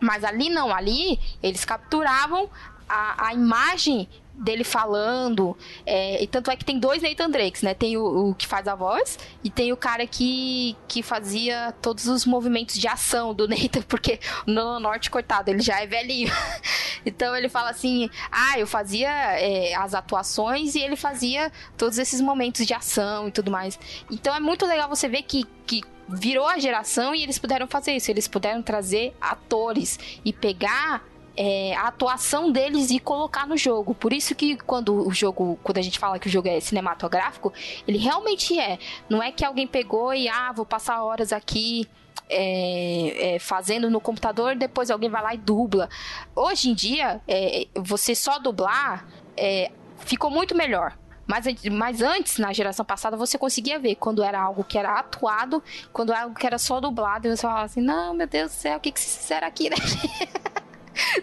[0.00, 2.48] Mas ali não, ali eles capturavam
[2.88, 5.56] a, a imagem dele falando.
[5.84, 7.74] é, e tanto é que tem dois Nathan Drakes, né?
[7.74, 12.06] Tem o, o que faz a voz e tem o cara que, que fazia todos
[12.06, 16.32] os movimentos de ação do Nathan, porque o Norte, coitado, ele já é velhinho.
[17.04, 22.20] então ele fala assim: ah, eu fazia é, as atuações e ele fazia todos esses
[22.20, 23.78] momentos de ação e tudo mais.
[24.10, 25.44] Então é muito legal você ver que.
[25.66, 28.10] que Virou a geração e eles puderam fazer isso.
[28.10, 31.04] Eles puderam trazer atores e pegar
[31.40, 33.94] é, a atuação deles e colocar no jogo.
[33.94, 37.52] Por isso que quando o jogo, quando a gente fala que o jogo é cinematográfico,
[37.86, 38.76] ele realmente é.
[39.08, 41.88] Não é que alguém pegou e ah, vou passar horas aqui
[42.28, 45.88] é, é, fazendo no computador, depois alguém vai lá e dubla.
[46.34, 50.98] Hoje em dia, é, você só dublar é, ficou muito melhor.
[51.24, 55.62] Mas, mas antes, na geração passada, você conseguia ver quando era algo que era atuado,
[55.92, 58.54] quando era algo que era só dublado, e você falava assim, não, meu Deus do
[58.54, 59.00] céu, o que, que
[59.44, 59.76] aqui, né?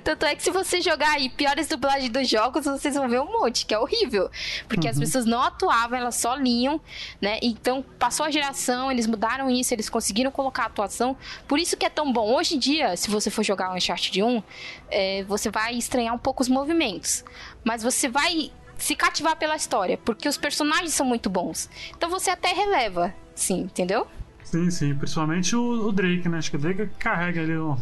[0.04, 3.32] Tanto é que se você jogar aí piores dublagens dos jogos, vocês vão ver um
[3.32, 4.30] monte, que é horrível.
[4.68, 6.80] Porque as pessoas não atuavam, elas só liam,
[7.22, 7.40] né?
[7.42, 11.16] Então, passou a geração, eles mudaram isso, eles conseguiram colocar a atuação.
[11.48, 12.34] Por isso que é tão bom.
[12.34, 14.44] Hoje em dia, se você for jogar o Uncharted 1,
[14.90, 17.24] é, você vai estranhar um pouco os movimentos.
[17.64, 21.70] Mas você vai se cativar pela história, porque os personagens são muito bons.
[21.96, 24.08] Então você até releva, sim, entendeu?
[24.44, 24.96] Sim, sim.
[24.96, 26.38] Principalmente o, o Drake, né?
[26.38, 27.78] Acho que o Drake carrega ali o,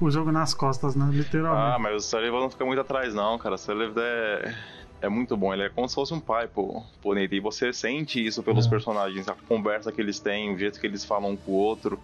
[0.00, 1.08] o jogo nas costas, né?
[1.12, 1.76] Literalmente.
[1.76, 3.54] Ah, mas o Sullivan não fica muito atrás, não, cara.
[3.54, 4.54] O Sullivan é,
[5.02, 5.52] é muito bom.
[5.52, 7.36] Ele é como se fosse um pai pro, pro Nathan.
[7.36, 11.04] E você sente isso pelos personagens, a conversa que eles têm, o jeito que eles
[11.04, 12.00] falam um com o outro.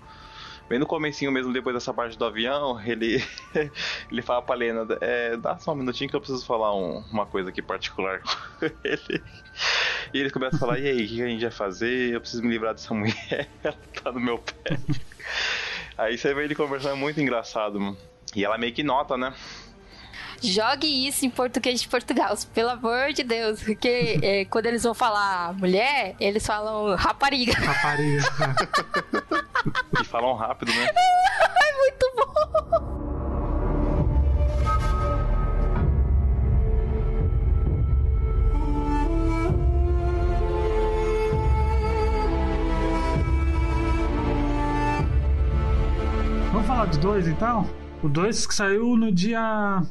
[0.67, 3.23] Bem no comecinho mesmo, depois dessa parte do avião, ele,
[4.11, 7.27] ele fala pra Lena, é, dá só um minutinho que eu preciso falar um- uma
[7.27, 9.23] coisa aqui particular com ele.
[10.15, 12.15] E eles começam a falar, e aí, o que a gente vai fazer?
[12.15, 14.79] Eu preciso me livrar dessa mulher, ela tá no meu pé.
[15.97, 17.97] Aí você vê ele conversando, é muito engraçado, mano.
[18.35, 19.33] E ela meio que nota, né?
[20.43, 23.63] Jogue isso em português de Portugal, pelo amor de Deus.
[23.63, 27.53] Porque é, quando eles vão falar mulher, eles falam rapariga.
[27.55, 28.25] Rapariga.
[29.99, 30.89] E falam rápido, né?
[30.95, 33.14] É muito bom.
[46.65, 47.69] Vamos falar dos dois então?
[48.03, 49.83] O 2 que saiu no dia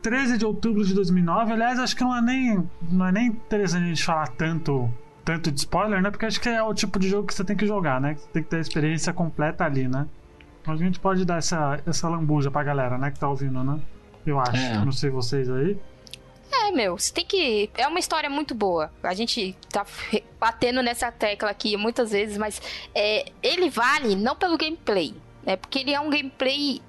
[0.00, 1.52] 13 de outubro de 2009.
[1.52, 4.88] Aliás, acho que não é nem, não é nem interessante a gente falar tanto,
[5.24, 6.08] tanto de spoiler, né?
[6.08, 8.14] Porque acho que é o tipo de jogo que você tem que jogar, né?
[8.14, 10.06] Que você tem que ter a experiência completa ali, né?
[10.62, 13.10] Então a gente pode dar essa, essa lambuja pra galera, né?
[13.10, 13.80] Que tá ouvindo, né?
[14.24, 14.54] Eu acho.
[14.56, 14.84] É.
[14.84, 15.76] Não sei vocês aí.
[16.52, 17.68] É, meu, você tem que.
[17.76, 18.88] É uma história muito boa.
[19.02, 19.84] A gente tá
[20.38, 22.62] batendo nessa tecla aqui muitas vezes, mas
[22.94, 25.12] é, ele vale não pelo gameplay,
[25.44, 25.56] né?
[25.56, 26.80] Porque ele é um gameplay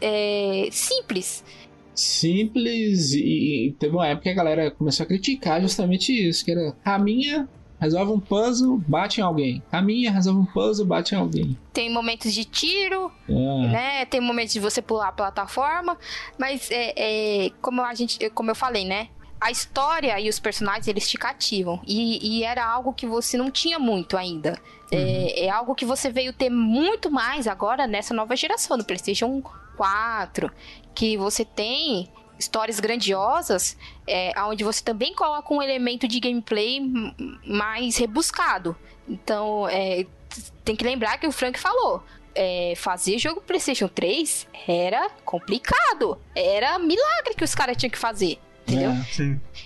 [0.00, 1.44] é, simples.
[1.94, 6.50] Simples e, e teve uma época que a galera começou a criticar justamente isso, que
[6.50, 9.62] era caminha, resolve um puzzle, bate em alguém.
[9.70, 11.58] Caminha, resolve um puzzle, bate em alguém.
[11.72, 13.32] Tem momentos de tiro, É.
[13.68, 14.04] né?
[14.06, 15.98] Tem momentos de você pular a plataforma,
[16.38, 16.94] mas é,
[17.46, 19.08] é, como a gente, como eu falei, né?
[19.40, 23.50] A história e os personagens eles te cativam e, e era algo que você não
[23.50, 24.60] tinha muito ainda.
[24.92, 29.42] É, é algo que você veio ter muito mais agora nessa nova geração do PlayStation
[29.76, 30.50] 4,
[30.94, 33.76] que você tem histórias grandiosas,
[34.06, 36.80] é, onde você também coloca um elemento de gameplay
[37.46, 38.76] mais rebuscado.
[39.08, 40.06] Então, é,
[40.64, 42.02] tem que lembrar que o Frank falou.
[42.34, 46.18] é, fazer jogo PlayStation 3 era complicado.
[46.34, 48.38] Era milagre que os caras tinham que fazer.
[48.72, 48.90] Entendeu?
[48.90, 49.04] É.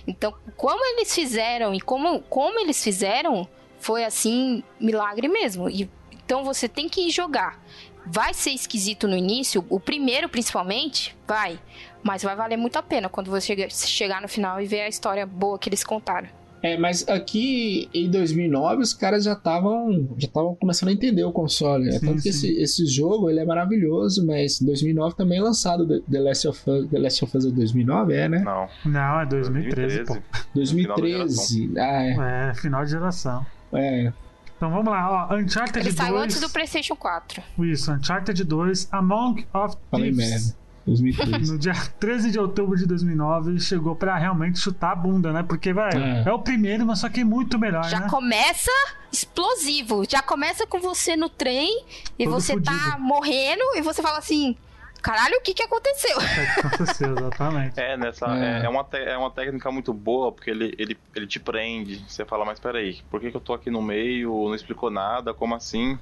[0.07, 3.47] Então, como eles fizeram e como, como eles fizeram,
[3.79, 5.69] foi assim, milagre mesmo.
[5.69, 7.59] E, então você tem que jogar.
[8.07, 11.59] Vai ser esquisito no início, o primeiro principalmente, vai.
[12.03, 14.87] Mas vai valer muito a pena quando você chega- chegar no final e ver a
[14.87, 16.29] história boa que eles contaram.
[16.63, 21.31] É, mas aqui em 2009 os caras já estavam já estavam começando a entender o
[21.31, 21.89] console.
[21.89, 22.47] É Sim, tanto que sim.
[22.49, 26.47] esse, esse jogo ele é maravilhoso, mas em 2009 também é lançado The- The Last
[26.47, 28.39] of Us, The Last of Us é 2009, é, né?
[28.39, 28.67] Não.
[28.91, 30.17] Não, é 2013, pô.
[30.55, 31.71] 2013.
[31.77, 32.49] Ah, é.
[32.49, 33.45] É, final de geração.
[33.73, 34.11] é.
[34.57, 35.35] Então vamos lá, ó.
[35.35, 35.95] Uncharted Ele 2.
[35.95, 37.43] saiu antes do PlayStation 4.
[37.59, 40.29] Isso, Uncharted 2, Among of Falei Thieves.
[40.31, 40.64] merda.
[40.85, 41.51] 2013.
[41.53, 45.43] No dia 13 de outubro de 2009, chegou pra realmente chutar a bunda, né?
[45.43, 46.23] Porque, velho, é.
[46.25, 46.31] É.
[46.33, 48.07] o primeiro, mas só que muito melhor, Já né?
[48.09, 48.71] começa
[49.11, 50.03] explosivo.
[50.09, 51.83] Já começa com você no trem
[52.19, 52.99] e Todo você tá fudido.
[53.01, 54.55] morrendo e você fala assim:
[55.01, 56.19] caralho, o que que aconteceu?
[56.21, 57.79] É que aconteceu, exatamente.
[57.79, 58.61] É, nessa, É.
[58.61, 58.65] é.
[58.65, 62.03] É, uma, te- é uma técnica muito boa, porque ele, ele, ele te prende.
[62.07, 64.29] Você fala, mas peraí, por que, que eu tô aqui no meio?
[64.47, 65.97] Não explicou nada, como assim?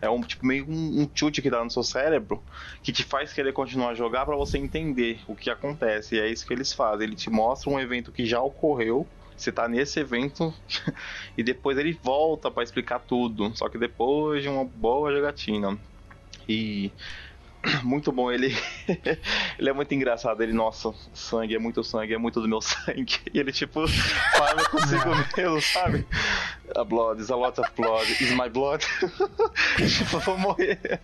[0.00, 2.42] É um tipo meio um, um chute que dá no seu cérebro
[2.82, 6.16] que te faz querer continuar a jogar pra você entender o que acontece.
[6.16, 7.06] E é isso que eles fazem.
[7.06, 9.06] Ele te mostra um evento que já ocorreu.
[9.36, 10.52] Você tá nesse evento
[11.38, 13.56] e depois ele volta pra explicar tudo.
[13.56, 15.78] Só que depois de uma boa jogatina.
[16.48, 16.90] E
[17.82, 18.54] muito bom, ele
[19.58, 23.20] ele é muito engraçado, ele, nossa, sangue é muito sangue, é muito do meu sangue.
[23.32, 23.86] E ele tipo
[24.36, 26.06] fala consigo mesmo, sabe?
[26.76, 28.84] A blood, is a lot of blood, is my blood.
[30.24, 31.00] vou morrer.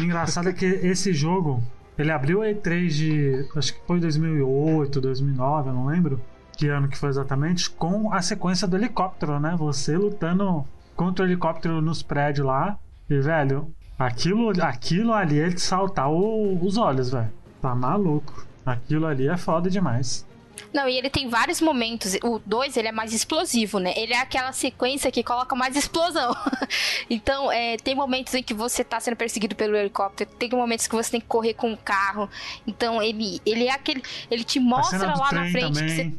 [0.00, 1.62] Engraçado é que esse jogo,
[1.98, 3.48] ele abriu a E3 de.
[3.56, 6.20] Acho que foi 2008, 2009, eu não lembro
[6.56, 9.54] que ano que foi exatamente, com a sequência do helicóptero, né?
[9.58, 12.78] Você lutando contra o helicóptero nos prédios lá.
[13.10, 17.30] E, velho, aquilo, aquilo ali é de saltar o- os olhos, velho.
[17.60, 18.46] Tá maluco.
[18.64, 20.24] Aquilo ali é foda demais.
[20.72, 22.16] Não, e ele tem vários momentos.
[22.22, 23.94] O 2, ele é mais explosivo, né?
[23.96, 26.34] Ele é aquela sequência que coloca mais explosão.
[27.08, 30.94] então, é, tem momentos em que você tá sendo perseguido pelo helicóptero, tem momentos que
[30.94, 32.28] você tem que correr com o carro.
[32.66, 34.02] Então, ele, ele é aquele.
[34.30, 35.88] Ele te mostra lá na frente que também.
[35.88, 36.12] você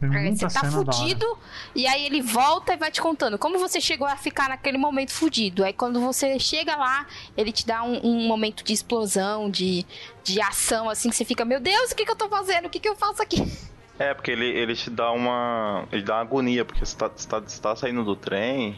[0.00, 1.38] Tem É, Você tá fudido,
[1.74, 5.12] e aí ele volta e vai te contando como você chegou a ficar naquele momento
[5.12, 5.64] fudido.
[5.64, 9.86] Aí quando você chega lá, ele te dá um, um momento de explosão, de,
[10.22, 12.66] de ação, assim, que você fica, meu Deus, o que, que eu tô fazendo?
[12.66, 13.36] O que, que eu faço aqui?
[13.98, 15.84] É, porque ele, ele te dá uma.
[15.92, 18.76] Ele dá uma agonia, porque você tá, você tá, você tá saindo do trem.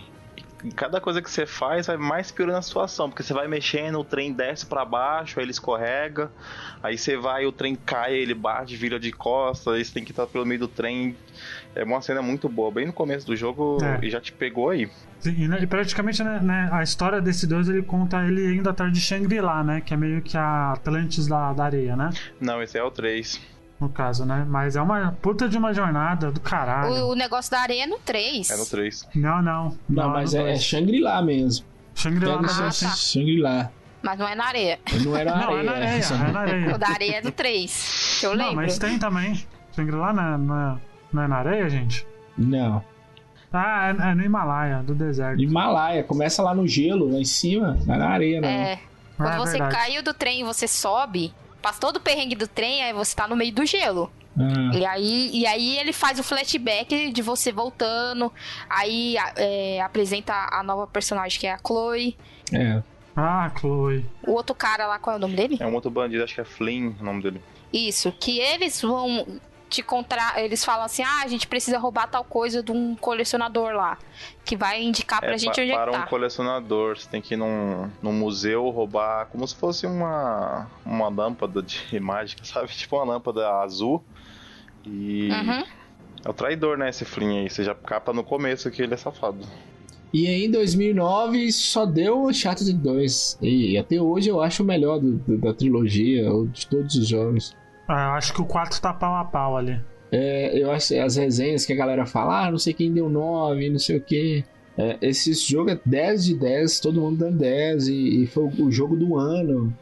[0.65, 4.01] E cada coisa que você faz vai mais piorando a situação, porque você vai mexendo,
[4.01, 6.31] o trem desce pra baixo, aí ele escorrega,
[6.83, 10.13] aí você vai, o trem cai, ele bate, vira de costas, aí você tem que
[10.13, 11.15] estar pelo meio do trem.
[11.75, 14.05] É uma cena muito boa, bem no começo do jogo É.
[14.07, 14.89] e já te pegou aí.
[15.21, 18.93] Sim, e, né, praticamente né, né, a história desse deus ele conta ele indo atrás
[18.93, 19.83] de Shangri-La, né?
[19.83, 22.11] Que é meio que a Atlantis da, da areia, né?
[22.41, 23.56] Não, esse é o 3.
[23.79, 24.47] No caso, né?
[24.49, 26.93] Mas é uma puta de uma jornada do caralho.
[26.93, 28.49] O, o negócio da areia é no 3.
[28.51, 29.09] É no 3.
[29.15, 29.77] Não, não.
[29.89, 30.63] Não, mas no é, é dois.
[30.65, 31.67] Shangri-La mesmo.
[31.95, 32.95] Shangri-La Pega não o é seu tá.
[32.95, 33.71] Shangri-La.
[34.03, 34.79] Mas não é na areia.
[35.05, 35.61] Não era Não, areia.
[35.61, 36.75] é na areia, é na areia.
[36.75, 38.17] O da areia é do 3.
[38.21, 38.57] Que eu Não, lembro.
[38.57, 39.47] mas tem também.
[39.75, 40.77] Shangri-La não, é- não, é-
[41.13, 42.07] não é na areia, gente?
[42.39, 42.83] Não.
[43.53, 45.41] Ah, é, é no Himalaia, do deserto.
[45.43, 48.49] Himalaia, começa lá no gelo, lá em cima, não é na areia, não.
[48.49, 48.79] É.
[49.17, 49.75] Quando Ah, é você verdade.
[49.75, 51.33] caiu do trem e você sobe,
[51.67, 54.09] passa todo o perrengue do trem, aí você tá no meio do gelo.
[54.39, 58.33] Ah, E aí, e aí ele faz o flashback de você voltando.
[58.71, 62.17] Aí é, apresenta a nova personagem que é a Chloe.
[62.53, 62.81] é.
[63.17, 64.05] Ah, Chloe.
[64.25, 65.57] O outro cara lá, qual é o nome dele?
[65.59, 67.41] É um outro bandido, acho que é Flynn o nome dele.
[67.73, 70.41] Isso, que eles vão te contra...
[70.41, 73.99] Eles falam assim: ah, a gente precisa roubar tal coisa de um colecionador lá.
[74.45, 76.07] Que vai indicar pra é, gente pa- onde é para que um tá.
[76.07, 81.63] colecionador, você tem que ir num, num museu roubar como se fosse uma, uma lâmpada
[81.63, 82.69] de mágica, sabe?
[82.69, 84.03] Tipo uma lâmpada azul.
[84.85, 85.65] E Uhum.
[86.25, 86.89] é o traidor, né?
[86.91, 87.51] Esse Flynn aí.
[87.51, 89.47] Você já capa no começo que ele é safado.
[90.15, 93.39] E aí, em 2009 só deu o Uncharted 2.
[93.43, 97.09] E até hoje eu acho o melhor do- do- da trilogia, ou de todos os
[97.09, 97.55] jogos.
[97.89, 99.81] Ah, eu acho que o 4 tá pau a pau ali.
[100.11, 103.71] É, eu acho as resenhas que a galera fala, ah, não sei quem deu 9,
[103.71, 104.45] não sei o que.
[104.77, 108.67] É, esse jogo é 10 de 10, todo mundo dando 10, e, e foi o,
[108.67, 109.75] o jogo do ano.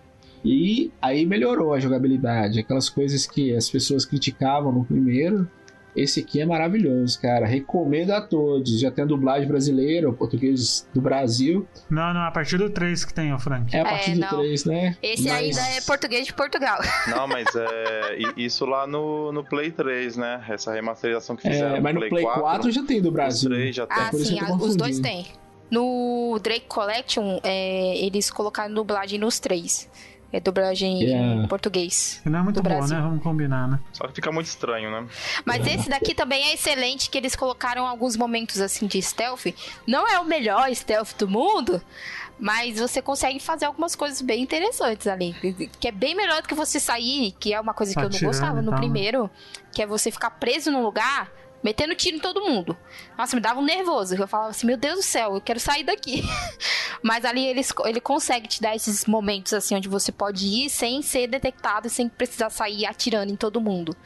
[0.45, 5.49] E aí melhorou a jogabilidade, aquelas coisas que as pessoas criticavam no primeiro.
[5.97, 7.47] Esse aqui é maravilhoso, cara.
[7.47, 8.81] Recomendo a todos.
[8.81, 11.67] Já tem a dublagem brasileira, o português do Brasil.
[11.89, 13.75] Não, não, a partir do 3 que tem, o Frank.
[13.77, 14.29] É a partir É, do não.
[14.31, 14.97] 3, né?
[15.03, 16.79] Esse Mas- ainda é português de Portugal.
[17.09, 20.45] Não, mas é isso lá no, no Play 3, né?
[20.49, 23.51] Essa remasterização que fizeram É, mas no Play 4, já tem do Os Brasil.
[23.51, 23.97] três já tem.
[23.99, 25.27] Ah, por sim, eu tô a- os dois têm.
[25.71, 29.89] No Drake Collection, é, eles colocaram dublagem nos três.
[30.35, 31.45] É dublagem Yeah.
[31.45, 32.21] em português.
[32.25, 32.97] Não é muito do boa, Brasil.
[32.97, 33.03] né?
[33.03, 33.79] Vamos combinar, né?
[33.93, 35.07] Só que fica muito estranho, né?
[35.45, 39.47] Mas esse daqui também é excelente, que eles colocaram alguns momentos assim de stealth.
[39.87, 41.81] Não é o melhor stealth do mundo,
[42.37, 45.33] mas você consegue fazer algumas coisas bem interessantes ali.
[45.79, 48.09] Que é bem melhor do que você sair, que é uma coisa que eu não
[48.09, 48.77] Atirando gostava no né?
[48.77, 49.31] primeiro,
[49.73, 51.31] que é você ficar preso num lugar.
[51.65, 52.77] Metendo tiro em todo mundo.
[53.17, 54.15] Nossa, me dava um nervoso.
[54.15, 56.23] Eu falava assim, meu Deus do céu, eu quero sair daqui.
[57.03, 61.01] Mas ali eles, ele consegue te dar esses momentos assim, onde você pode ir sem
[61.01, 63.97] ser detectado e sem precisar sair atirando em todo mundo.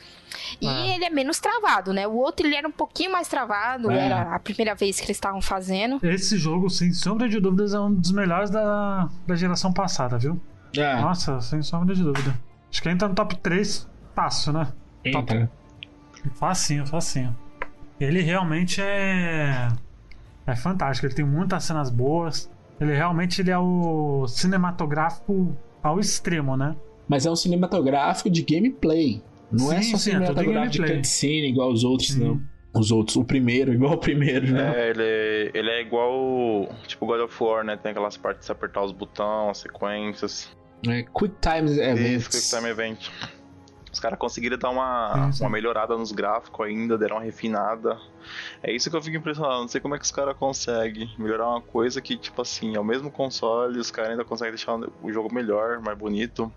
[0.61, 0.95] E É.
[0.95, 2.07] ele é menos travado, né?
[2.07, 4.07] O outro ele era um pouquinho mais travado, É.
[4.07, 5.99] era a primeira vez que eles estavam fazendo.
[6.03, 10.41] Esse jogo, sem sombra de dúvidas, é um dos melhores da, da geração passada, viu?
[10.79, 12.39] Ah, Nossa, sem sombra de dúvida.
[12.71, 14.73] Acho que entra no top 3 fácil, né?
[15.05, 15.51] entra.
[16.35, 17.35] Facinho, facinho.
[18.01, 19.69] Ele realmente é.
[20.47, 21.07] É fantástico.
[21.07, 22.51] Ele tem muitas cenas boas.
[22.81, 26.77] Ele realmente ele é o cinematográfico ao extremo, né?
[27.09, 29.23] Mas é um cinematográfico de gameplay.
[29.51, 30.99] Não é Sim, só sim, é cinematográfico de gameplay.
[30.99, 32.25] cutscene igual os outros, Sim.
[32.25, 32.41] não.
[32.75, 34.73] Os outros, o primeiro, igual o primeiro, né?
[34.77, 37.77] É, ele é, ele é igual, tipo God of War, né?
[37.77, 40.51] Tem aquelas partes de apertar os botões, as sequências.
[40.87, 42.29] É, Quick Time Isso, Events.
[42.29, 43.09] Quick Time Event.
[43.93, 45.45] Os caras conseguiram dar uma, Sim, sim.
[45.45, 47.99] uma melhorada nos gráficos ainda, deram uma refinada.
[48.63, 51.49] É isso que eu fico impressionado, não sei como é que os caras conseguem melhorar
[51.49, 55.13] uma coisa que, tipo assim, é o mesmo console, os caras ainda conseguem deixar o
[55.13, 56.53] jogo melhor, mais bonito.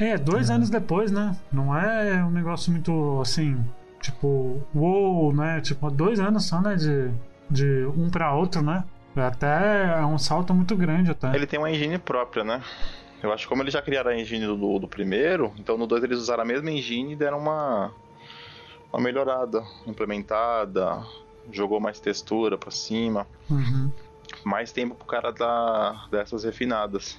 [0.00, 1.36] É, dois anos depois, né?
[1.52, 3.58] Não é um negócio muito assim,
[4.00, 5.60] tipo, uou, né?
[5.60, 6.76] Tipo, dois anos só, né?
[6.76, 7.10] De,
[7.50, 8.84] de um pra outro, né?
[9.16, 11.34] Até é um salto muito grande até.
[11.34, 12.62] Ele tem uma engine própria, né?
[13.22, 16.04] Eu acho que como eles já criaram a engine do, do primeiro, então no 2
[16.04, 17.92] eles usaram a mesma engine e deram uma,
[18.92, 21.02] uma melhorada, implementada,
[21.50, 23.90] jogou mais textura pra cima, Uhum.
[24.44, 27.18] mais tempo pro cara dar dessas refinadas.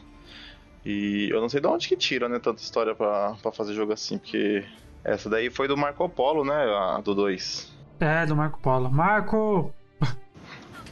[0.86, 3.92] E eu não sei de onde que tira, né, tanta história pra, pra fazer jogo
[3.92, 4.64] assim, porque
[5.04, 7.74] essa daí foi do Marco Polo, né, a do 2.
[8.00, 8.90] É, do Marco Polo.
[8.90, 9.74] Marco!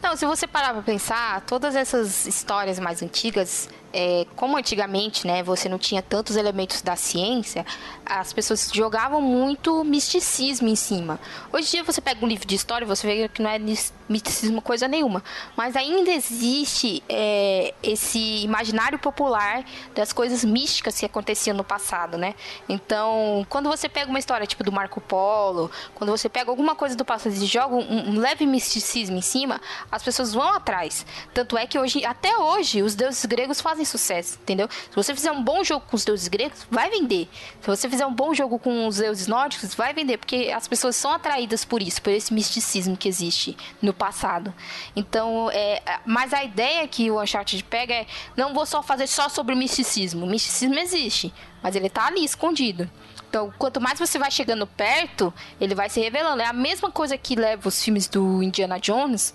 [0.04, 5.44] Não, se você parar pra pensar, todas essas histórias mais antigas, é, como antigamente, né,
[5.44, 7.66] você não tinha tantos elementos da ciência,
[8.06, 11.20] as pessoas jogavam muito misticismo em cima.
[11.52, 13.60] Hoje em dia você pega um livro de história e você vê que não é
[14.08, 15.24] misticismo coisa nenhuma,
[15.56, 22.36] mas ainda existe é, esse imaginário popular das coisas místicas que aconteciam no passado, né?
[22.70, 26.96] Então, quando você pega uma história tipo do Marco Polo, quando você pega alguma coisa
[26.96, 29.60] do passado e joga um, um leve misticismo em cima,
[29.92, 31.06] as pessoas vão atrás.
[31.34, 34.68] Tanto é que hoje, até hoje, os deuses gregos fazem sucesso, entendeu?
[34.70, 37.28] Se você fizer um bom jogo com os deuses gregos, vai vender.
[37.62, 40.96] Se você fizer um bom jogo com os deuses nórdicos, vai vender, porque as pessoas
[40.96, 44.54] são atraídas por isso, por esse misticismo que existe no passado.
[44.96, 49.30] Então, é, mas a ideia que o Uncharted pega é, não vou só fazer só
[49.30, 50.26] sobre o misticismo.
[50.26, 52.90] O misticismo existe, mas ele tá ali escondido.
[53.30, 56.42] Então, quanto mais você vai chegando perto, ele vai se revelando.
[56.42, 59.34] É a mesma coisa que leva os filmes do Indiana Jones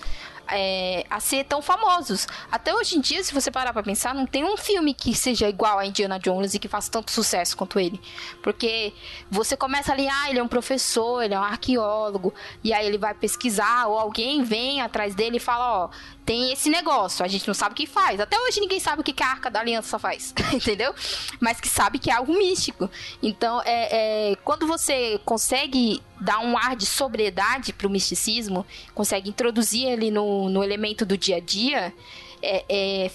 [0.48, 2.26] é, a ser tão famosos.
[2.50, 5.48] Até hoje em dia, se você parar pra pensar, não tem um filme que seja
[5.48, 8.00] igual a Indiana Jones e que faça tanto sucesso quanto ele.
[8.42, 8.92] Porque
[9.30, 12.98] você começa ali, ah, ele é um professor, ele é um arqueólogo, e aí ele
[12.98, 15.88] vai pesquisar, ou alguém vem atrás dele e fala, ó,
[16.24, 18.20] tem esse negócio, a gente não sabe o que faz.
[18.20, 20.94] Até hoje ninguém sabe o que a Arca da Aliança faz, entendeu?
[21.40, 22.88] Mas que sabe que é algo místico.
[23.22, 28.64] Então, é, é, quando você consegue dar um ar de sobriedade pro misticismo,
[28.94, 31.92] consegue introduzir ele no, no elemento do dia a dia,
[32.40, 33.10] é, é,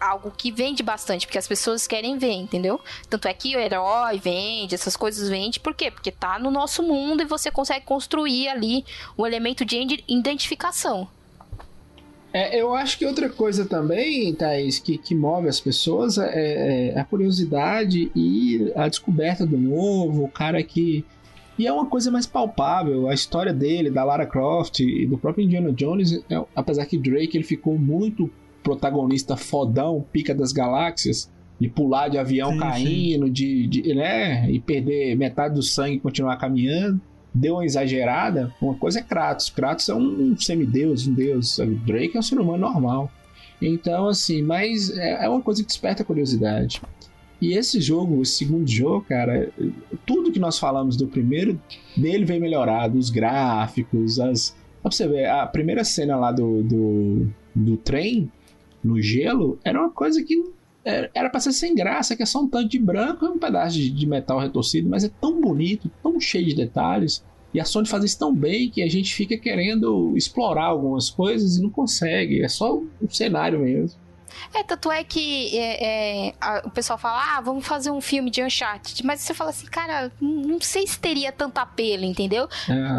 [0.00, 2.80] algo que vende bastante, porque as pessoas querem ver, entendeu?
[3.08, 5.90] Tanto é que o herói vende, essas coisas vende, por quê?
[5.90, 8.84] Porque tá no nosso mundo e você consegue construir ali
[9.16, 11.08] o elemento de identificação.
[12.32, 16.98] É, eu acho que outra coisa também, Thaís, que, que move as pessoas é, é
[16.98, 21.04] a curiosidade e a descoberta do novo, o cara que.
[21.58, 25.44] E é uma coisa mais palpável, a história dele, da Lara Croft e do próprio
[25.44, 28.30] Indiana Jones, é, apesar que Drake ele ficou muito
[28.62, 31.30] protagonista fodão, pica das galáxias,
[31.60, 33.32] de pular de avião sim, caindo, sim.
[33.32, 36.98] De, de, né, e perder metade do sangue e continuar caminhando
[37.34, 39.50] deu uma exagerada, uma coisa é Kratos.
[39.50, 41.58] Kratos é um semideus, um deus.
[41.84, 43.10] Drake é um ser humano normal.
[43.60, 46.82] Então, assim, mas é, é uma coisa que desperta curiosidade.
[47.40, 49.50] E esse jogo, o segundo jogo, cara,
[50.06, 51.60] tudo que nós falamos do primeiro,
[51.96, 52.98] dele vem melhorado.
[52.98, 54.56] Os gráficos, as.
[54.80, 58.30] Pra você ver, a primeira cena lá do, do, do trem,
[58.82, 60.42] no gelo, era uma coisa que
[60.84, 63.76] era para ser sem graça, que é só um tanto de branco e um pedaço
[63.76, 67.24] de, de, metal retorcido, mas é tão bonito, tão cheio de detalhes.
[67.54, 71.56] E a Sony faz isso tão bem que a gente fica querendo explorar algumas coisas
[71.56, 72.42] e não consegue.
[72.42, 74.00] É só um cenário mesmo.
[74.54, 78.30] É, tanto é que é, é, a, o pessoal fala, ah, vamos fazer um filme
[78.30, 79.04] de Uncharted.
[79.04, 82.48] Mas você fala assim, cara, não sei se teria tanto apelo, entendeu?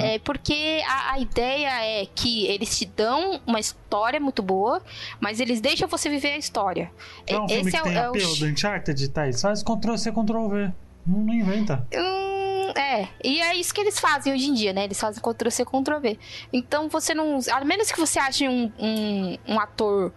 [0.01, 4.81] É, é porque a, a, ideia é que eles te dão uma história muito boa,
[5.19, 6.91] mas eles deixam você viver a história.
[7.27, 8.35] É um Esse filme que é, tem é apelo o...
[8.35, 9.41] do Uncharted, Thaís?
[9.41, 10.71] Faz Ctrl-C, Ctrl-V.
[11.05, 11.85] Não, não inventa.
[11.93, 14.85] Hum, é, e é isso que eles fazem hoje em dia, né?
[14.85, 16.17] Eles fazem Ctrl-C, Ctrl-V.
[16.51, 17.39] Então você não...
[17.51, 20.11] A menos que você ache um, um, um ator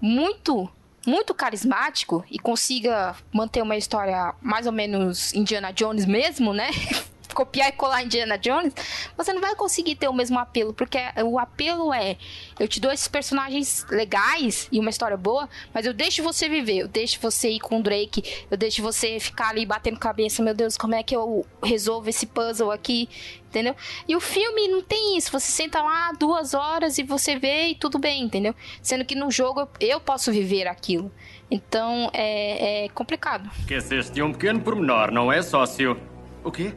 [0.00, 0.68] muito
[1.06, 6.68] muito carismático e consiga manter uma história mais ou menos Indiana Jones mesmo, né?
[7.36, 8.72] copiar e colar Indiana Jones,
[9.14, 12.16] você não vai conseguir ter o mesmo apelo, porque o apelo é
[12.58, 16.78] eu te dou esses personagens legais e uma história boa, mas eu deixo você viver,
[16.78, 20.54] eu deixo você ir com o Drake, eu deixo você ficar ali batendo cabeça, meu
[20.54, 23.06] Deus, como é que eu resolvo esse puzzle aqui,
[23.48, 23.76] entendeu?
[24.08, 27.74] E o filme não tem isso, você senta lá duas horas e você vê e
[27.74, 28.54] tudo bem, entendeu?
[28.80, 31.12] Sendo que no jogo eu posso viver aquilo.
[31.50, 33.50] Então é, é complicado.
[33.60, 36.00] Esqueceste de um pequeno pormenor, não é, sócio?
[36.42, 36.72] O quê?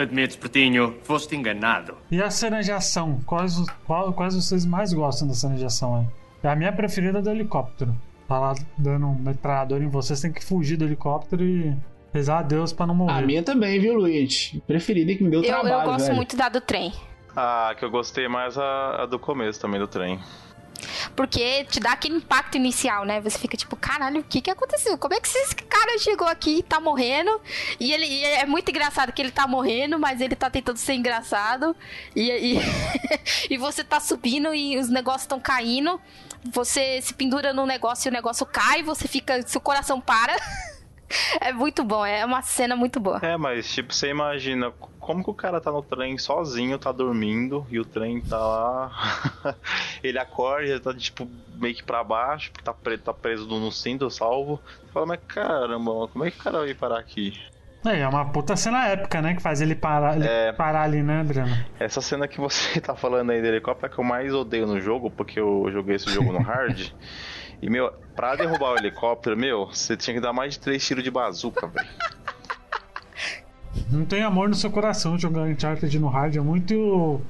[0.00, 1.94] Admites, Pretinho, foste enganado.
[2.10, 3.20] E a cena de ação?
[3.26, 6.06] Quais, qual, quais vocês mais gostam da cena de ação aí?
[6.42, 7.94] É a minha preferida do helicóptero.
[8.28, 11.74] Tá lá dando um metralhador em vocês, tem que fugir do helicóptero e
[12.12, 13.12] rezar a Deus pra não morrer.
[13.12, 14.54] A minha também, viu, Luiz?
[14.66, 16.16] Preferida que me deu eu, trabalho, Eu gosto velho.
[16.16, 16.92] muito da do trem.
[17.34, 20.18] Ah, que eu gostei mais a, a do começo também do trem.
[21.18, 23.20] Porque te dá aquele impacto inicial, né?
[23.20, 24.96] Você fica tipo, caralho, o que que aconteceu?
[24.96, 27.40] Como é que esse cara chegou aqui e tá morrendo?
[27.80, 30.92] E ele e é muito engraçado que ele tá morrendo, mas ele tá tentando ser
[30.92, 31.74] engraçado.
[32.14, 32.60] E, e,
[33.50, 36.00] e você tá subindo e os negócios estão caindo.
[36.52, 39.42] Você se pendura no negócio e o negócio cai, você fica.
[39.42, 40.36] Seu coração para.
[41.40, 43.18] É muito bom, é uma cena muito boa.
[43.22, 47.66] É, mas tipo, você imagina como que o cara tá no trem sozinho, tá dormindo,
[47.70, 49.54] e o trem tá lá.
[50.02, 53.72] ele acorda, ele tá tipo meio que pra baixo, porque tá preso, tá preso no
[53.72, 54.60] cinto, salvo.
[54.82, 57.38] Você fala, mas caramba, como é que o cara vai parar aqui?
[57.86, 59.34] É, é uma puta cena épica, né?
[59.34, 60.52] Que faz ele parar, ele é...
[60.52, 61.56] parar ali, né, Adriano?
[61.78, 64.80] Essa cena que você tá falando aí do helicóptero é que eu mais odeio no
[64.80, 66.92] jogo, porque eu joguei esse jogo no hard.
[67.60, 71.02] E, meu, pra derrubar o helicóptero, meu, você tinha que dar mais de três tiros
[71.02, 71.88] de bazuca, velho.
[73.90, 77.20] Não tem amor no seu coração jogar Uncharted no hard, é muito.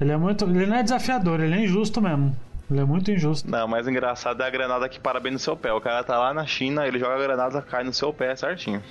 [0.00, 0.44] Ele é muito.
[0.44, 2.36] Ele não é desafiador, ele é injusto mesmo.
[2.70, 3.48] Ele é muito injusto.
[3.50, 5.72] Não, mas engraçado é a granada que para bem no seu pé.
[5.72, 8.82] O cara tá lá na China, ele joga a granada, cai no seu pé certinho.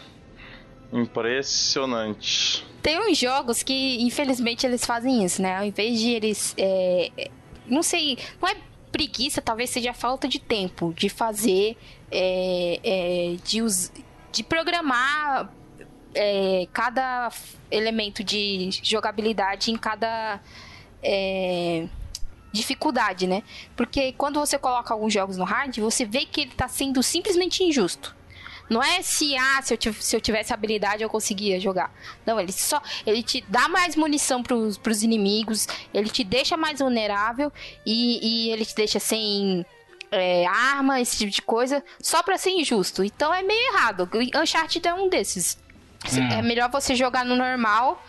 [0.94, 2.66] Impressionante.
[2.82, 5.58] Tem uns jogos que, infelizmente, eles fazem isso, né?
[5.58, 6.56] Ao invés de eles.
[6.58, 7.30] É...
[7.68, 8.18] Não sei.
[8.42, 8.56] Não é
[8.96, 11.76] preguiça talvez seja a falta de tempo de fazer,
[12.10, 13.92] é, é, de, us,
[14.32, 15.52] de programar
[16.14, 17.30] é, cada
[17.70, 20.40] elemento de jogabilidade em cada
[21.04, 21.90] é,
[22.54, 23.44] dificuldade, né?
[23.76, 27.66] Porque quando você coloca alguns jogos no hard, você vê que ele está sendo simplesmente
[27.66, 28.15] injusto.
[28.70, 31.92] Não é se, ah, se eu, se eu tivesse habilidade eu conseguia jogar.
[32.26, 32.82] Não, ele só.
[33.06, 37.52] Ele te dá mais munição pros, pros inimigos, ele te deixa mais vulnerável
[37.86, 39.66] e, e ele te deixa sem.
[40.12, 43.04] É, arma, esse tipo de coisa, só pra ser injusto.
[43.04, 44.10] Então é meio errado.
[44.36, 45.58] Uncharted é um desses.
[46.14, 46.32] Hum.
[46.32, 48.04] É melhor você jogar no normal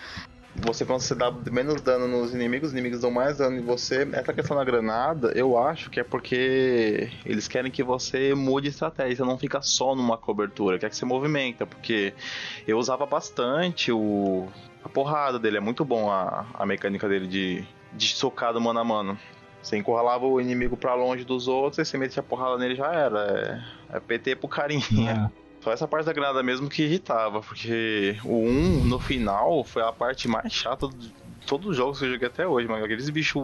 [0.61, 4.09] você quando você dá menos dano nos inimigos, os inimigos dão mais dano em você.
[4.13, 9.25] Essa questão da granada, eu acho que é porque eles querem que você mude estratégia,
[9.25, 12.15] não fica só numa cobertura, quer que você movimenta, porque
[12.67, 14.49] eu usava bastante o
[14.85, 18.79] a porrada dele, é muito bom a, a mecânica dele de, de socar do mano
[18.79, 19.19] a mano.
[19.61, 22.93] Você encurralava o inimigo pra longe dos outros, e você metia a porrada nele já
[22.93, 23.65] era.
[23.91, 25.33] É, é PT pro carinha.
[25.67, 29.91] Só essa parte da granada mesmo que irritava, porque o 1 no final foi a
[29.91, 31.13] parte mais chata de
[31.45, 32.85] todos os jogos que eu joguei até hoje, mano.
[32.85, 33.43] Aqueles bichos,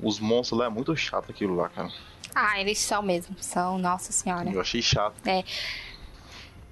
[0.00, 1.88] os monstros lá, é muito chato aquilo lá, cara.
[2.32, 3.34] Ah, eles são mesmo.
[3.40, 4.48] São, nossa senhora.
[4.48, 5.14] Eu achei chato.
[5.26, 5.42] É.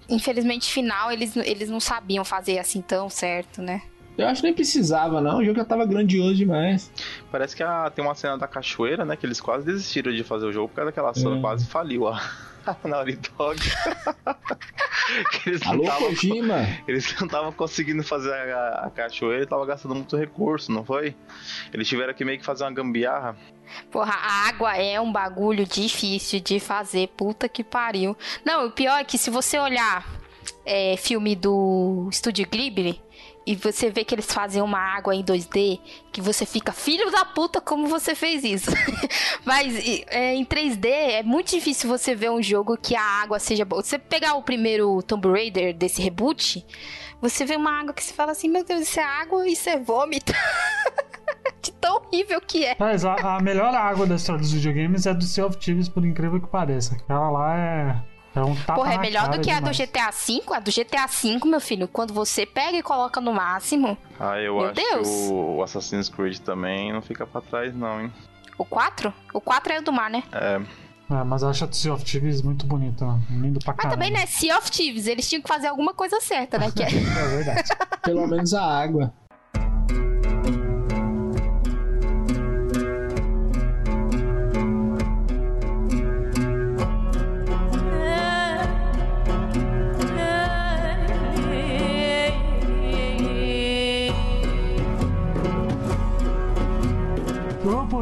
[0.09, 3.82] Infelizmente, final, eles, eles não sabiam fazer assim tão certo, né?
[4.16, 5.38] Eu acho que nem precisava, não.
[5.38, 6.88] O jogo já tava grandioso demais.
[7.32, 9.16] Parece que a- tem uma cena da cachoeira, né?
[9.16, 11.40] Que eles quase desistiram de fazer o jogo por causa daquela cena, É.
[11.40, 12.22] quase faliu a
[12.85, 13.59] Naughty Dog.
[15.31, 16.67] Que eles não Alô, tavam- Kojima!
[16.89, 21.15] Eles não estavam conseguindo fazer a, a cachoeira e tava gastando muito recurso, não foi?
[21.75, 23.37] Eles tiveram que meio que fazer uma gambiarra.
[23.91, 27.09] Porra, a água é um bagulho difícil de fazer.
[27.09, 28.17] Puta que pariu.
[28.47, 30.07] Não, o pior é que se você olhar
[30.65, 32.99] é, filme do Estúdio Ghibli
[33.47, 35.80] e você vê que eles fazem uma água em 2D,
[36.11, 38.70] que você fica, filho da puta, como você fez isso?
[39.45, 39.74] Mas
[40.09, 43.82] é, em 3D é muito difícil você ver um jogo que a água seja boa.
[43.82, 46.64] Você pegar o primeiro Tomb Raider desse reboot,
[47.20, 49.78] você vê uma água que você fala assim, meu Deus, isso é água, isso é
[49.78, 50.32] vômito.
[51.61, 52.76] De tão horrível que é.
[52.78, 56.05] Mas a, a melhor água da história dos videogames é do Sea of Thieves, por
[56.05, 56.95] incrível que pareça.
[56.95, 58.14] Aquela lá é.
[58.35, 59.78] É um tapa Porra, é melhor do que a do demais.
[59.78, 60.43] GTA V?
[60.55, 63.97] A do GTA V, meu filho, quando você pega e coloca no máximo.
[64.18, 65.09] Ah, eu Meu acho Deus.
[65.09, 68.12] que o Assassin's Creed também não fica pra trás, não, hein?
[68.59, 69.12] O 4?
[69.32, 70.22] O 4 é o do mar, né?
[70.32, 70.61] É.
[71.11, 73.20] É, mas eu acho a do Sea of Thieves muito bonita, né?
[73.30, 73.91] lindo pra Mas caramba.
[73.97, 74.26] também, né?
[74.26, 76.72] Sea of Thieves, eles tinham que fazer alguma coisa certa, né?
[76.74, 76.87] Que é...
[76.89, 77.68] É verdade.
[78.03, 79.12] Pelo menos a água.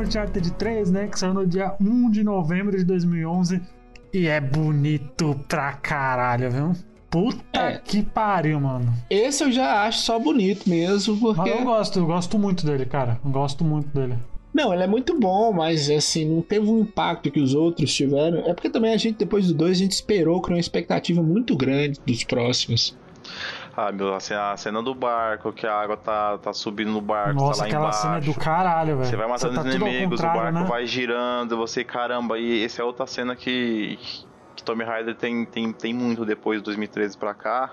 [0.03, 1.07] Uncharted 3, né?
[1.09, 3.61] Que saiu no dia 1 de novembro de 2011.
[4.13, 6.73] E é bonito pra caralho, viu?
[7.11, 7.79] Puta É.
[7.79, 8.93] que pariu, mano.
[9.11, 11.51] Esse eu já acho só bonito mesmo, Mas porque.
[11.51, 13.19] eu gosto, eu gosto muito dele, cara.
[13.25, 14.17] Eu gosto muito dele.
[14.53, 18.41] Não, ele é muito bom, mas assim, não teve o impacto que os outros tiveram.
[18.41, 21.57] É porque também a gente, depois do 2, a gente esperou, criou uma expectativa muito
[21.57, 22.95] grande dos próximos.
[23.75, 27.01] Ah, meu, a cena, a cena do barco, que a água tá, tá subindo no
[27.01, 28.03] barco, Nossa, tá lá aquela embaixo.
[28.03, 29.09] cena é do caralho, velho.
[29.09, 30.65] Você vai matando tá os inimigos, o barco né?
[30.65, 33.99] vai girando, você, caramba, e essa é outra cena que,
[34.55, 37.71] que Tommy Raider tem, tem, tem muito depois de 2013 pra cá.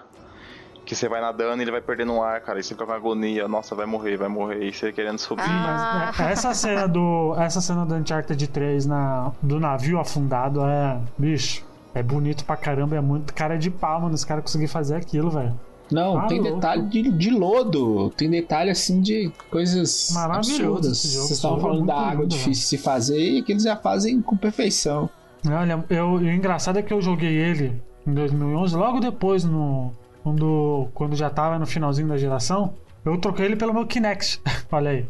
[0.85, 2.59] Que você vai nadando e ele vai perdendo o ar, cara.
[2.59, 4.63] E você fica com agonia, nossa, vai morrer, vai morrer.
[4.63, 5.43] E você querendo subir.
[5.45, 6.11] Ah.
[6.17, 7.35] Mas, é, essa cena do.
[7.37, 10.99] Essa cena do Uncharted 3 na, do navio afundado é.
[11.15, 14.15] Bicho, é bonito pra caramba, é muito cara de pau, mano.
[14.15, 15.53] Os caras conseguiram fazer aquilo, velho.
[15.91, 16.55] Não, Ah, tem louco.
[16.55, 20.97] detalhe de, de lodo, tem detalhe assim de coisas absurdas.
[20.99, 23.75] Vocês estavam é falando da água lindo, difícil de se fazer e que eles já
[23.75, 25.09] fazem com perfeição.
[25.47, 29.91] Olha, eu, o engraçado é que eu joguei ele em 2011, logo depois, no,
[30.23, 32.73] quando, quando já tava no finalzinho da geração.
[33.05, 34.41] Eu troquei ele pelo meu Kinect.
[34.71, 35.05] Olha aí.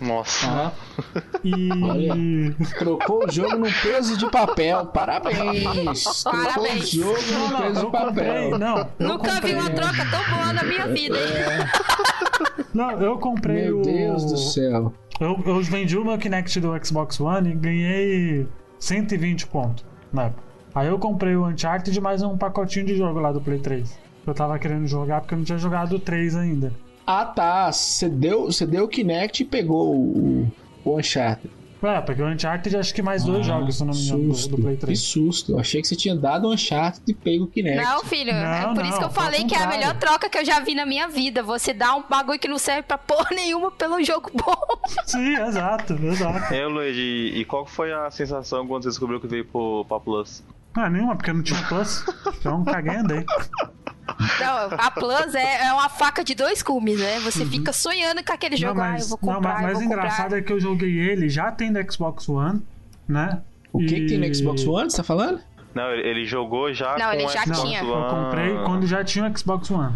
[0.00, 0.46] Nossa.
[0.46, 0.72] Tá?
[1.44, 1.54] E.
[1.82, 2.54] Olha.
[2.78, 4.86] Trocou o jogo no peso de papel.
[4.86, 6.04] Parabéns!
[6.22, 6.90] Trocou o Parabéns.
[6.90, 8.06] jogo Não, no peso eu de papel.
[8.06, 8.50] comprei.
[8.58, 12.64] Não, eu Nunca comprei, vi uma troca tão boa na minha vida, hein?
[12.72, 13.82] Não, eu comprei Meu o.
[13.82, 14.92] Deus do céu.
[15.20, 18.46] Eu, eu vendi o meu Kinect do Xbox One e ganhei
[18.78, 20.42] 120 conto na época.
[20.74, 23.98] Aí eu comprei o Uncharted e mais um pacotinho de jogo lá do Play 3.
[24.26, 26.72] Eu tava querendo jogar porque eu não tinha jogado o 3 ainda.
[27.06, 30.52] Ah tá, você deu, você deu o Kinect e pegou o,
[30.84, 31.50] o Uncharted.
[31.82, 34.34] É, porque o Uncharted acho que mais dois Ah, jogos, se não me engano, do,
[34.36, 35.00] susto, do Play Que 3.
[35.00, 37.82] susto, eu achei que você tinha dado o Uncharted e pego o Kinect.
[37.84, 40.28] Não, filho, é Não, por isso não, que eu falei que é a melhor troca
[40.28, 41.42] que eu já vi na minha vida.
[41.42, 44.54] Você dá um bagulho que não serve pra porra nenhuma pelo jogo bom.
[45.04, 46.54] Sim, exato, exato.
[46.54, 49.98] É, Luigi, e qual que foi a sensação quando você descobriu que veio pro, pra
[49.98, 50.44] Plus?
[50.74, 52.04] Ah, nenhuma, porque não tinha plus.
[52.38, 53.24] Então caguei e andei.
[54.40, 57.20] Não, a Plus é, é uma faca de dois cumes, né?
[57.20, 58.60] Você fica sonhando com aquele Uhum.
[58.62, 58.80] Não, jogo.
[58.80, 60.38] ah, eu mas, vou não, comprar, mas, eu mas vou o engraçado comprar.
[60.38, 62.62] é que eu joguei ele já tem no Xbox One,
[63.08, 63.40] né?
[63.72, 65.40] O que, que tem no E- Xbox One, você tá falando?
[65.74, 67.80] Não, ele, jogou já Não, com ele já Xbox tinha.
[67.82, 69.94] Eu One comprei quando já tinha o Xbox One.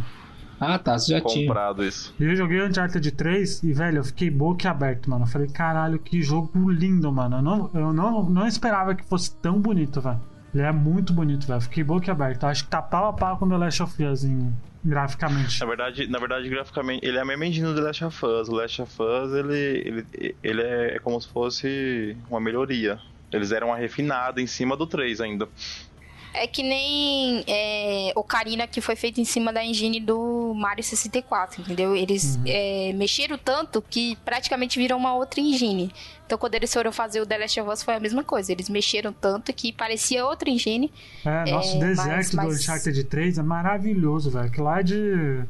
[0.58, 1.46] Ah tá, você já tinha.
[1.46, 2.14] comprado isso.
[2.18, 5.24] E eu joguei o Uncharted 3 e, velho, eu fiquei boca aberto, mano.
[5.24, 7.36] Eu falei, caralho, que jogo lindo, mano.
[7.36, 10.18] Eu não, eu não, não esperava que fosse tão bonito, velho.
[10.56, 11.60] Ele é muito bonito, velho.
[11.60, 12.44] Fiquei boca aberto.
[12.44, 14.50] Acho que tá pau a pau com The Last of Us em,
[14.82, 15.60] graficamente.
[15.60, 18.48] Na verdade, na verdade, graficamente, ele é a mesma engine do The Last of Us.
[18.48, 22.98] O Last of Us, ele, ele, ele é, é como se fosse uma melhoria.
[23.30, 25.46] Eles eram uma refinada em cima do 3 ainda.
[26.38, 31.62] É que nem é, Ocarina que foi feito em cima da engine do Mario 64,
[31.62, 31.96] entendeu?
[31.96, 35.90] Eles é, mexeram tanto que praticamente viram uma outra engine.
[36.26, 38.52] Então quando eles foram fazer o The Last of Us foi a mesma coisa.
[38.52, 40.92] Eles mexeram tanto que parecia outra engine.
[41.24, 44.50] É, nosso É, deserto mas- do mas- Uncharted 3 é maravilhoso, velho.
[44.50, 45.42] Que lá é de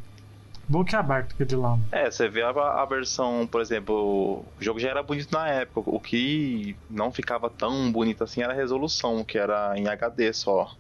[0.69, 1.79] boca aberta que é de lá.
[1.93, 3.95] É, você vê a, a versão, por exemplo,
[4.41, 5.91] o jogo já era bonito na época.
[5.91, 10.75] O que não ficava tão bonito assim era a resolução, que era em HD só.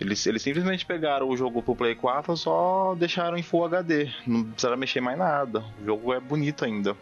[0.00, 4.10] Eles, eles simplesmente pegaram o jogo pro Play 4 só deixaram em Full HD.
[4.26, 5.64] Não precisaram mexer mais nada.
[5.80, 6.96] O jogo é bonito ainda.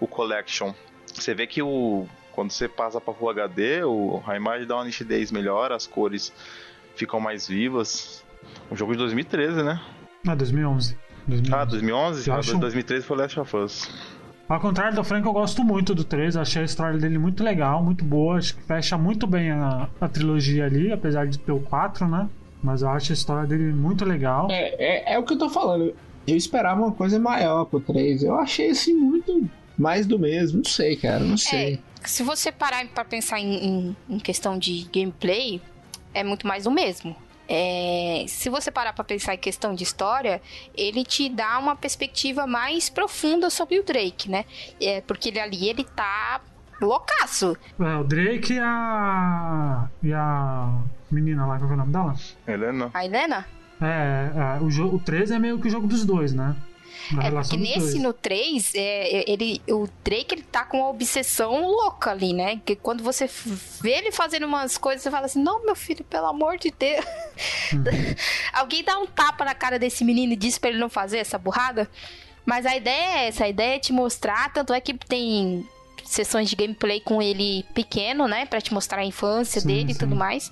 [0.00, 0.74] O Collection.
[1.06, 2.06] Você vê que o.
[2.32, 6.32] Quando você passa pra Full HD, o, a imagem dá uma nitidez melhor, as cores
[6.96, 8.24] ficam mais vivas.
[8.70, 9.80] Um jogo de 2013, né?
[10.26, 10.96] Ah, 2011.
[11.26, 11.54] 2011.
[11.54, 12.28] Ah, 2011?
[12.28, 13.90] Eu Ah, acho- 2013 foi Last of Us.
[14.48, 16.34] Ao contrário do Frank, eu gosto muito do 3.
[16.34, 18.36] Eu achei a história dele muito legal, muito boa.
[18.36, 22.28] Acho que fecha muito bem a, a trilogia ali, apesar de ter o 4, né?
[22.62, 24.48] Mas eu acho a história dele muito legal.
[24.50, 25.94] É, é, é o que eu tô falando.
[26.26, 28.22] Eu esperava uma coisa maior pro 3.
[28.22, 29.48] Eu achei assim muito
[29.78, 30.58] mais do mesmo.
[30.58, 31.20] Não sei, cara.
[31.20, 31.74] Não sei.
[32.02, 35.60] É, se você parar pra pensar em, em- em questão de gameplay,
[36.12, 37.16] é muito mais do mesmo.
[37.48, 40.40] É, se você parar pra pensar em questão de história,
[40.74, 44.44] ele te dá uma perspectiva mais profunda sobre o Drake, né?
[44.80, 46.40] É, porque ele ali, ele tá
[46.80, 47.56] loucaço.
[47.80, 49.88] É, o Drake e a.
[50.02, 50.78] E a
[51.10, 52.14] menina lá, qual é o nome dela?
[52.46, 52.90] Helena?
[52.94, 53.46] A Helena?
[53.80, 56.54] É, é, o, jo- o 3 é meio que o jogo dos dois, né?
[57.20, 62.10] É porque nesse no 3, é, ele, o Drake ele tá com uma obsessão louca
[62.10, 62.60] ali, né?
[62.64, 63.28] Que quando você
[63.80, 67.04] vê ele fazendo umas coisas, você fala assim: Não, meu filho, pelo amor de Deus.
[67.72, 67.84] Uhum.
[68.52, 71.38] Alguém dá um tapa na cara desse menino e diz pra ele não fazer essa
[71.38, 71.88] burrada.
[72.46, 74.52] Mas a ideia é essa: a ideia é te mostrar.
[74.52, 75.66] Tanto é que tem
[76.04, 78.46] sessões de gameplay com ele pequeno, né?
[78.46, 80.00] Pra te mostrar a infância Sim, dele e sim.
[80.00, 80.50] tudo mais.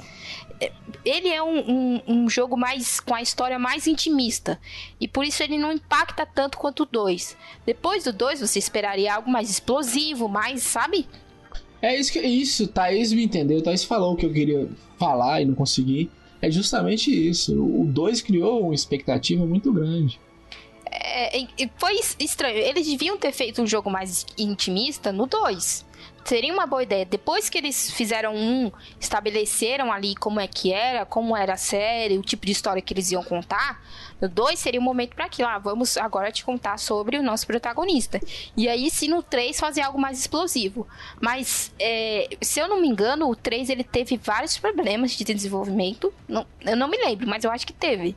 [1.04, 4.60] Ele é um, um, um jogo mais com a história mais intimista.
[5.00, 7.36] E por isso ele não impacta tanto quanto o 2.
[7.64, 11.06] Depois do 2, você esperaria algo mais explosivo, mais, sabe?
[11.80, 13.62] É isso que isso, Thaís me entendeu.
[13.62, 16.10] Thaís falou o que eu queria falar e não consegui.
[16.42, 17.54] É justamente isso.
[17.62, 20.20] O 2 criou uma expectativa muito grande.
[20.92, 21.46] É,
[21.78, 22.56] foi es- estranho.
[22.58, 25.86] Eles deviam ter feito um jogo mais intimista no 2.
[26.24, 27.04] Seria uma boa ideia.
[27.04, 32.18] Depois que eles fizeram um, estabeleceram ali como é que era, como era a série,
[32.18, 33.82] o tipo de história que eles iam contar.
[34.20, 35.48] No 2 seria o momento para aquilo.
[35.48, 38.20] Ah, vamos agora te contar sobre o nosso protagonista.
[38.56, 40.86] E aí, se no 3 fazer algo mais explosivo.
[41.20, 46.12] Mas, é, se eu não me engano, o 3 ele teve vários problemas de desenvolvimento.
[46.28, 48.14] Não, eu não me lembro, mas eu acho que teve.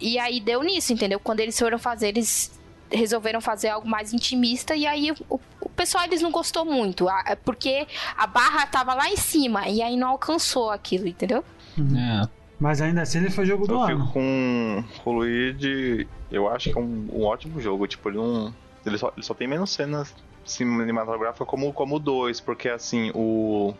[0.00, 1.18] E aí deu nisso, entendeu?
[1.18, 2.57] Quando eles foram fazer, eles
[2.90, 7.22] resolveram fazer algo mais intimista e aí o, o pessoal eles não gostou muito, a-
[7.26, 7.86] é porque
[8.16, 11.44] a barra tava lá em cima e aí não alcançou aquilo, entendeu?
[11.78, 12.28] É.
[12.60, 14.00] Mas ainda assim ele foi jogo do Eu ano.
[14.00, 17.86] fico com com o Luigi, eu acho que é um, um ótimo jogo.
[17.86, 18.52] Tipo, ele não.
[18.84, 20.12] Ele só, ele só tem menos cenas
[20.44, 23.72] cinematográficas como, como o 2, porque assim, o.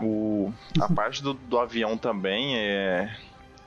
[0.00, 3.14] O, a parte do, do avião também é.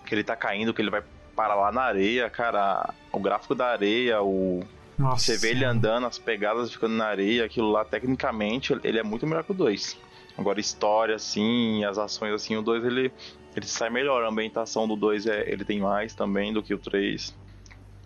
[0.05, 1.01] Que ele tá caindo, que ele vai
[1.37, 2.91] parar lá na areia, cara.
[3.13, 4.61] O gráfico da areia, o.
[4.97, 5.25] Nossa.
[5.25, 9.27] Você vê ele andando, as pegadas ficando na areia, aquilo lá, tecnicamente, ele é muito
[9.27, 9.95] melhor que o 2.
[10.35, 13.11] Agora, história, assim, as ações, assim, o 2 ele,
[13.55, 14.23] ele sai melhor.
[14.23, 17.35] A ambientação do 2 é, ele tem mais também do que o 3.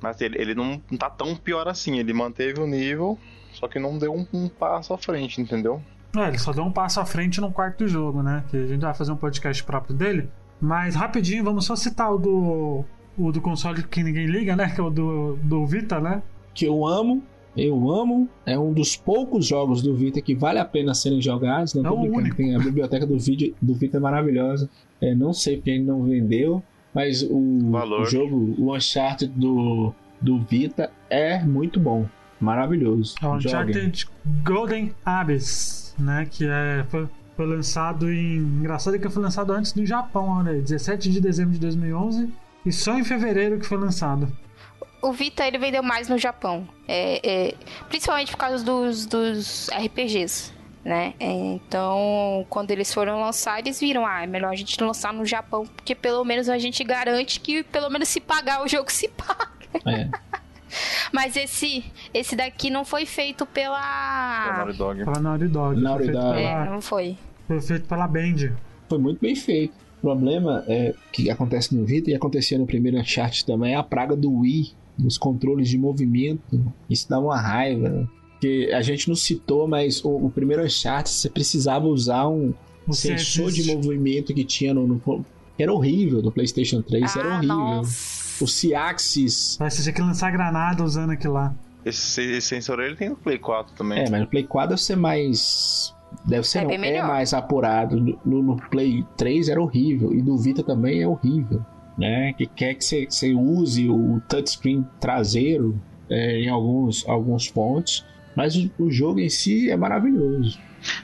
[0.02, 3.18] Mas ele, ele não, não tá tão pior assim, ele manteve o nível,
[3.54, 5.82] só que não deu um, um passo à frente, entendeu?
[6.18, 8.44] É, ele só deu um passo à frente no quarto jogo, né?
[8.50, 10.30] Que a gente vai fazer um podcast próprio dele.
[10.60, 12.86] Mas rapidinho, vamos só citar o do.
[13.22, 14.70] O do console que ninguém liga, né?
[14.70, 16.22] Que é o do, do Vita, né?
[16.54, 17.24] Que eu amo.
[17.56, 18.30] Eu amo.
[18.46, 21.74] É um dos poucos jogos do Vita que vale a pena serem jogados.
[21.74, 22.36] Não É tô o único.
[22.36, 24.70] Tem a biblioteca do, vídeo, do Vita é maravilhosa.
[25.00, 26.64] É, não sei porque ele não vendeu.
[26.94, 28.02] Mas o, Valor.
[28.02, 32.06] o jogo, o Uncharted do, do Vita é muito bom.
[32.40, 33.16] Maravilhoso.
[33.22, 33.70] É o Joguem.
[33.70, 34.08] Uncharted
[34.44, 36.28] Golden Abyss, né?
[36.30, 38.38] Que é, foi, foi lançado em.
[38.38, 42.30] Engraçado que foi lançado antes do Japão, aí, 17 de dezembro de 2011.
[42.66, 44.32] E só em fevereiro que foi lançado.
[45.02, 47.56] O Vita ele vendeu mais no Japão, é, é,
[47.90, 50.54] principalmente por causa dos, dos RPGs,
[50.86, 51.16] né?
[51.20, 55.26] É, então, quando eles foram lançar, eles viram, ah, é melhor a gente lançar no
[55.26, 59.08] Japão, porque pelo menos a gente garante que pelo menos se pagar o jogo se
[59.08, 59.50] paga.
[59.88, 60.08] É.
[61.12, 61.84] Mas esse
[62.14, 65.04] esse daqui não foi feito É pela Naughty Dog.
[65.04, 65.82] Pela Naughty Dog.
[65.82, 66.40] Naughty foi, feito Dog.
[66.40, 67.18] é, Pela, não foi.
[67.48, 68.56] foi feito pela Band.
[68.88, 69.74] Foi muito bem feito.
[70.02, 73.84] O problema é que acontece no Vita e acontecia no primeiro Uncharted também é a
[73.84, 76.60] praga do Wii, dos controles de movimento.
[76.90, 78.10] Isso dá uma raiva.
[78.40, 82.54] Que a gente não citou, mas o, o primeiro Uncharted você precisava usar um
[82.88, 85.26] O sensor de movimento que tinha no, no-
[85.60, 87.56] era horrível do PlayStation 3, era Ah, horrível.
[87.56, 88.44] nossa.
[88.44, 89.58] O Ciaxis.
[89.60, 91.54] Vai você tinha que lançar granada usando aquilo lá.
[91.86, 94.00] Esse, esse sensor ele tem no Play 4 também.
[94.00, 95.94] É, mas no Play 4 deve ser mais.
[96.26, 98.00] Deve ser É não, é mais apurado.
[98.26, 100.14] No, no Play 3 era horrível.
[100.14, 101.62] E do Vita também é horrível.
[101.98, 102.34] Né?
[102.34, 108.06] Que quer que você, use o touchscreen traseiro é, em alguns, alguns pontos.
[108.36, 110.58] Mas o, o jogo em si é maravilhoso.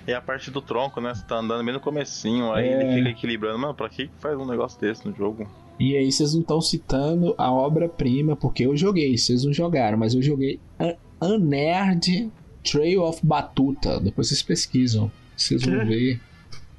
[0.07, 1.13] E a parte do tronco, né?
[1.13, 2.81] Você tá andando bem no comecinho, aí É.
[2.83, 3.59] ele fica equilibrando.
[3.59, 5.47] Mano, pra que faz um negócio desse no jogo?
[5.79, 10.15] E aí vocês não estão citando a obra-prima, porque eu joguei, vocês não jogaram, mas
[10.15, 12.31] eu joguei A- Unerd
[12.63, 13.99] Trail of Batuta.
[13.99, 16.19] Depois vocês pesquisam, vocês vão ver.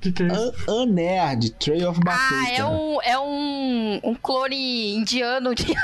[0.00, 1.54] Que que é isso?
[1.58, 2.34] Trail of Batuta.
[2.34, 5.66] Ah, é um, é um, um clone indiano de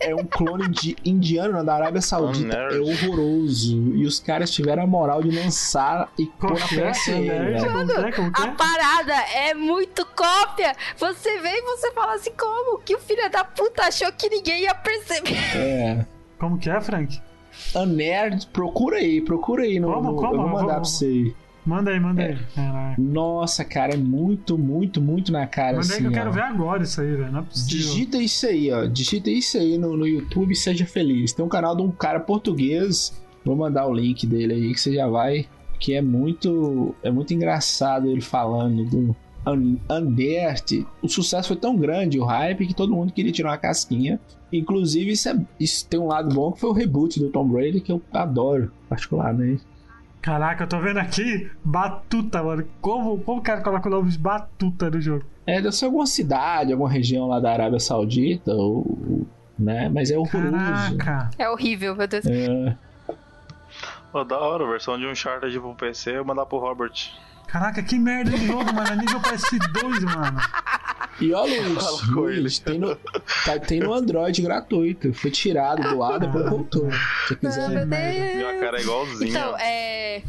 [0.00, 2.54] É um clone de indiano da Arábia Saudita.
[2.54, 3.94] É horroroso.
[3.94, 6.66] E os caras tiveram a moral de lançar e pôr na?
[6.66, 7.30] PSN,
[8.34, 8.50] A é?
[8.50, 10.74] parada é muito cópia.
[10.98, 12.78] Você vê e você fala assim, como?
[12.78, 15.36] Que o filho da puta achou que ninguém ia perceber.
[15.56, 16.06] É.
[16.38, 17.20] Como que é, Frank?
[17.74, 19.78] Unerd, procura aí, procura aí.
[19.80, 20.34] No, Como, no- como?
[20.34, 21.34] Eu vou mandar pra você aí.
[21.66, 22.36] Manda aí, manda aí.
[22.54, 23.00] Caraca.
[23.00, 26.00] Nossa, cara, é muito, muito, muito na cara Manda aí assim.
[26.02, 27.32] que eu quero ver agora isso aí, velho.
[27.32, 27.78] Não é possível.
[27.78, 28.84] Digita isso aí, ó.
[28.84, 31.32] Digita isso aí no, no YouTube e seja feliz.
[31.32, 33.18] Tem um canal de um cara português.
[33.44, 35.46] Vou mandar o link dele aí que você já vai.
[35.80, 36.94] Que é muito.
[37.02, 39.16] É muito engraçado ele falando do
[39.46, 40.86] Undert.
[41.02, 44.18] O sucesso foi tão grande, o hype, que todo mundo queria tirar uma casquinha.
[44.52, 47.80] Inclusive, isso, é- isso tem um lado bom que foi o reboot do Tom Brady,
[47.80, 49.62] que eu adoro, particularmente.
[50.22, 52.64] Caraca, eu tô vendo aqui Batuta, mano.
[52.80, 55.24] Como, como o cara coloca o nome de Batuta no jogo?
[55.46, 59.26] É, deve ser alguma cidade, alguma região lá da Arábia Saudita, ou,
[59.58, 59.90] né?
[59.90, 60.96] Mas é horroroso.
[60.96, 61.30] Caraca.
[61.38, 62.24] É horrível, meu Deus.
[62.24, 62.74] É,
[64.10, 66.92] Pô, da hora, versão de um Uncharted pro PC, eu mandar pro Robert.
[67.54, 68.88] Caraca, que merda de jogo, mano.
[68.88, 70.40] É nível PS2, mano.
[71.20, 72.96] E ó, Luiz, Luiz tem, no,
[73.44, 75.14] tá- tem no Android gratuito.
[75.14, 76.88] Foi tirado do ar, depois voltou.
[77.28, 77.68] Se quiser.
[77.68, 78.60] Meu Minha Deus.
[78.60, 79.30] cara é igualzinha.
[79.30, 80.22] Então, é.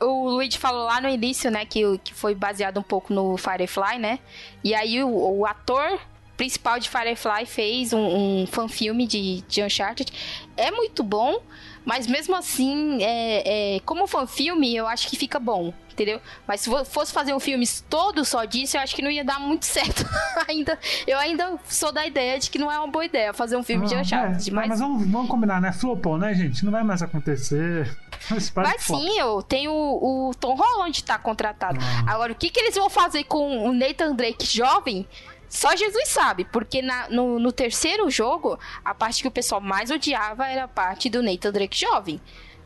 [0.00, 4.00] O Luigi falou lá no início, né, que, que foi baseado um pouco no Firefly,
[4.00, 4.18] né?
[4.64, 5.08] E aí o,
[5.38, 6.00] o ator
[6.36, 8.00] principal de Firefly fez um,
[8.42, 10.12] um fanfilme de, de Uncharted.
[10.56, 11.40] É muito bom,
[11.84, 16.20] mas mesmo assim, é, é, como fanfilme, eu acho que fica bom, entendeu?
[16.46, 19.40] Mas se fosse fazer um filme todo só disso, eu acho que não ia dar
[19.40, 20.04] muito certo.
[20.48, 23.62] ainda, eu ainda sou da ideia de que não é uma boa ideia fazer um
[23.62, 24.50] filme de Ah, Uncharted.
[24.50, 25.72] é, mas mas vamos, vamos combinar, né?
[25.72, 26.64] Flopou, né, gente?
[26.64, 27.88] Não vai mais acontecer.
[28.30, 31.78] Mas, Mas sim, eu tenho o, o Tom Holland tá contratado.
[31.82, 32.10] Ah.
[32.14, 35.06] Agora, o que, que eles vão fazer com o Nathan Drake jovem?
[35.46, 39.90] Só Jesus sabe, porque na- no, no terceiro jogo, a parte que o pessoal mais
[39.90, 42.18] odiava era a parte do Nathan Drake jovem.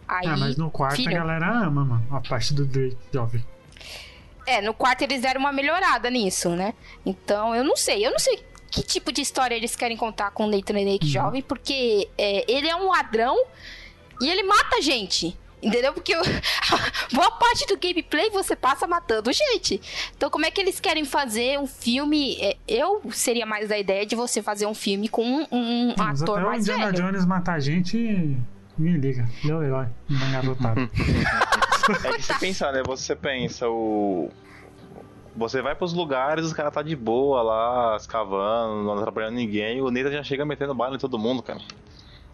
[0.09, 2.07] Aí, Ah, mas no quarto filho, a galera ama, mano.
[2.11, 3.45] A parte do Drake jovem.
[4.47, 6.73] É, no quarto eles deram uma melhorada nisso, né?
[7.05, 10.47] Então, eu não sei, eu não sei que tipo de história eles querem contar com
[10.47, 11.09] o Nathan Drake Uhum.
[11.13, 13.37] jovem, porque é, ele é um ladrão
[14.21, 15.37] e ele mata gente.
[15.61, 15.93] Entendeu?
[15.93, 16.21] Porque o-
[17.13, 19.81] boa parte do gameplay você passa matando gente.
[20.17, 22.37] Então, como é que eles querem fazer um filme?
[22.41, 26.23] é, Eu seria mais da ideia de você fazer um filme com um, um Mas
[26.23, 27.05] ator até o mais Indiana velho.
[27.09, 28.37] Jones matar a gente,
[28.79, 29.29] me liga.
[29.45, 29.87] O herói.
[30.09, 30.89] Não garotado.
[32.05, 32.83] É que se pensar, né?
[32.87, 34.29] Você pensa, o.
[35.35, 39.81] Você vai pros lugares, os caras tá de boa lá, escavando, não atrapalhando ninguém, e
[39.81, 41.61] o Nathan já chega metendo bala em todo mundo, cara.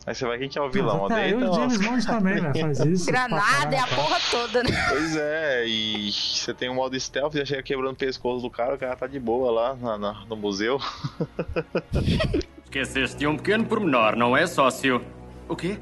[0.04, 1.02] Aí você vai, quem que é o vilão?
[1.02, 1.50] Mas O até aí Nathan?
[1.50, 3.06] o James Bond também, velho, faz isso.
[3.06, 4.70] Granada é a porra toda, né?
[4.88, 8.74] Pois é, e você tem um modo stealth, já chega quebrando o pescoço do cara,
[8.74, 10.80] o cara tá de boa lá na- na- no museu.
[12.64, 15.00] Esqueceste de um pequeno pormenor, não é, sócio?
[15.48, 15.78] O quê?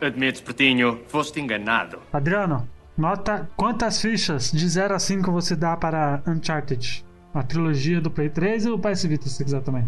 [0.00, 2.00] Admites, Pretinho, foste enganado.
[2.12, 7.04] Adriano, nota quantas fichas de 0 a 5 você dá para Uncharted?
[7.32, 9.86] A trilogia do Play 3 e o PS Vita, se você quiser também.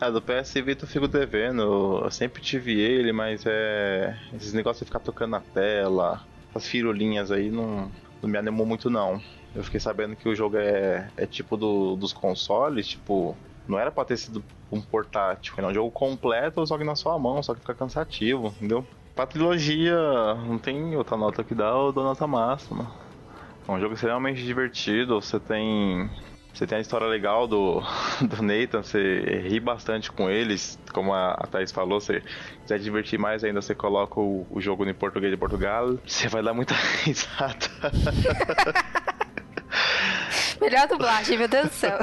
[0.00, 4.16] Ah, do PS Vita eu fico devendo, eu sempre tive ele, mas é.
[4.34, 6.24] Esses negócios de ficar tocando na tela,
[6.54, 7.90] as firulinhas aí não,
[8.20, 9.20] não me animou muito não.
[9.54, 13.36] Eu fiquei sabendo que o jogo é, é tipo do, dos consoles, tipo,
[13.68, 17.18] não era pra ter sido um portátil, era um jogo completo, só que na sua
[17.18, 18.86] mão, só que fica cansativo, entendeu?
[19.14, 19.94] Pra trilogia,
[20.46, 22.90] não tem outra nota que dá, eu dou nota máxima.
[23.68, 26.10] É um jogo extremamente divertido, você tem.
[26.52, 27.80] Você tem a história legal do,
[28.20, 32.22] do Nathan, você ri bastante com eles, como a, a Thaís falou, se
[32.62, 36.42] quiser divertir mais ainda, você coloca o, o jogo em português de Portugal, você vai
[36.42, 37.68] dar muita risada.
[40.60, 41.98] Melhor dublagem, meu Deus do céu.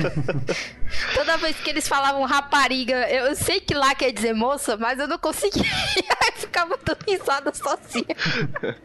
[1.15, 4.99] Toda vez que eles falavam rapariga, eu eu sei que lá quer dizer moça, mas
[4.99, 5.63] eu não conseguia.
[6.23, 8.15] Aí ficava dando risada sozinha.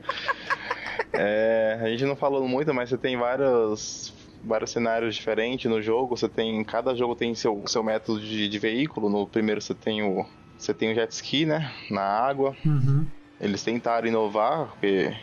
[1.12, 4.12] É, a gente não falou muito, mas você tem vários
[4.44, 6.16] vários cenários diferentes no jogo.
[6.16, 6.62] Você tem.
[6.64, 9.08] Cada jogo tem seu, seu método de, de veículo.
[9.08, 10.26] No primeiro você tem o.
[10.58, 11.72] Você tem o jet ski, né?
[11.90, 12.56] Na água.
[12.64, 13.06] Uhum.
[13.40, 15.16] Eles tentaram inovar, porque.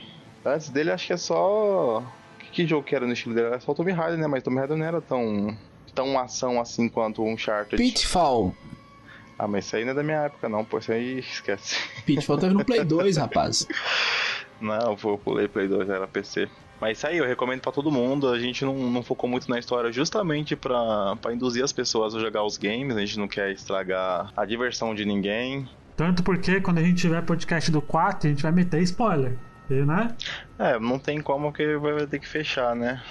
[0.46, 2.04] Antes dele acho que é só.
[2.52, 3.48] Que, jogo que era no estilo dele?
[3.48, 4.28] Era só o Tomb Raider, né?
[4.28, 5.56] Mas Tomb Raider não era tão.
[5.94, 7.82] tão ação assim quanto o Uncharted.
[7.82, 8.56] Pitfall.
[9.40, 10.78] Ah, mas isso aí não é da minha época, não, pô.
[10.78, 11.78] Isso aí esquece.
[12.06, 13.68] Pitfall teve no Play 2, rapaz.
[14.62, 16.48] Não, eu pulei Play 2, era PC.
[16.80, 18.30] Mas isso aí eu recomendo pra todo mundo.
[18.30, 22.44] A gente não, não focou muito na história justamente pra induzir as pessoas a jogar
[22.44, 22.96] os games.
[22.96, 25.68] A gente não quer estragar a diversão de ninguém.
[25.98, 29.38] Tanto porque quando a gente tiver podcast do 4, a gente vai meter spoiler.
[29.72, 30.16] Né?
[30.60, 33.02] É, não tem como que vai ter que fechar, né?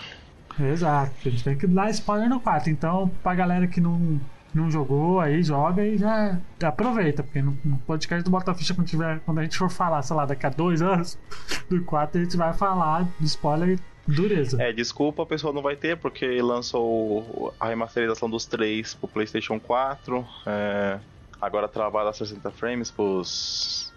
[0.58, 1.12] Exato.
[1.24, 2.70] A gente tem que dar spoiler no 4.
[2.70, 4.20] Então, pra galera que não,
[4.52, 7.22] não jogou, aí joga e já aproveita.
[7.22, 10.16] Porque no, no podcast do Bota Ficha, quando, tiver, quando a gente for falar, sei
[10.16, 11.18] lá, daqui a dois anos,
[11.70, 14.61] do 4, a gente vai falar de spoiler dureza.
[14.61, 19.58] É, desculpa, a pessoa não vai ter, porque lançou a remasterização dos três pro PlayStation
[19.58, 20.26] 4.
[20.46, 20.98] É,
[21.40, 23.92] agora travada a 60 frames pros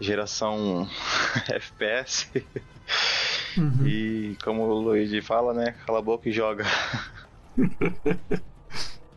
[0.00, 0.88] geração
[1.48, 2.30] FPS.
[3.56, 3.86] Uhum.
[3.86, 5.74] E como o Luigi fala, né?
[5.86, 6.64] Cala a boca e joga.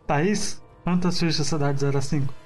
[0.08, 2.41] Thaís, quantas fichas você dá de 0 a 5?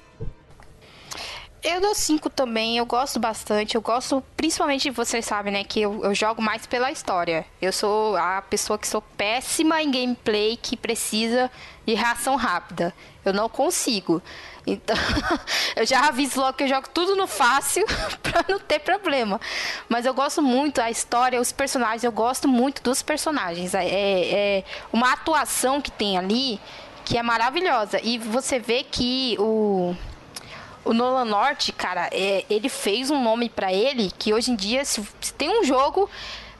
[1.68, 3.74] Eu dou 5 também, eu gosto bastante.
[3.74, 7.44] Eu gosto, principalmente, vocês sabem, né, que eu, eu, jogo mais pela história.
[7.60, 11.50] Eu sou a pessoa que sou péssima em gameplay, que precisa
[11.84, 12.94] de reação rápida.
[13.24, 14.22] Eu não consigo.
[14.64, 14.94] Então,
[15.74, 17.84] eu já aviso logo que eu jogo tudo no fácil
[18.22, 19.40] pra não ter problema.
[19.88, 23.74] Mas eu gosto muito a história, os personagens, eu gosto muito dos personagens.
[23.74, 26.60] É, é uma atuação que tem ali
[27.04, 28.00] que é maravilhosa.
[28.04, 29.96] E você vê que o
[30.86, 34.84] o Nolan Norte, cara, é, ele fez um nome para ele que hoje em dia,
[34.84, 36.08] se, se, tem um jogo,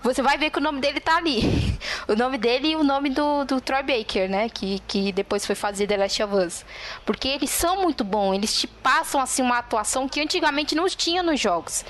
[0.03, 1.43] você vai ver que o nome dele tá ali.
[2.09, 4.49] o nome dele e o nome do, do Troy Baker, né?
[4.49, 6.65] Que, que depois foi fazer The Last of Us.
[7.05, 11.23] Porque eles são muito bons, eles te passam assim uma atuação que antigamente não tinha
[11.23, 11.85] nos jogos.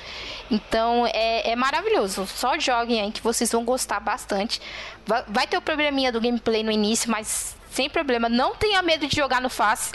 [0.51, 2.27] Então é, é maravilhoso.
[2.27, 4.61] Só joguem aí que vocês vão gostar bastante.
[5.07, 8.29] Vai, vai ter o probleminha do gameplay no início, mas sem problema.
[8.29, 9.93] Não tenha medo de jogar no fácil.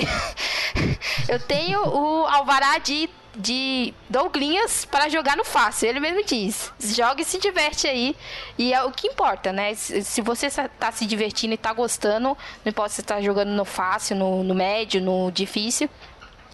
[1.28, 5.90] eu tenho o alvará de, de Douglinhas para jogar no fácil.
[5.90, 6.72] Ele mesmo diz.
[6.80, 8.16] Joga e se diverte aí.
[8.56, 9.74] E é o que importa, né?
[9.74, 14.16] Se você está se divertindo e está gostando, não importa se está jogando no fácil,
[14.16, 15.90] no, no médio, no difícil.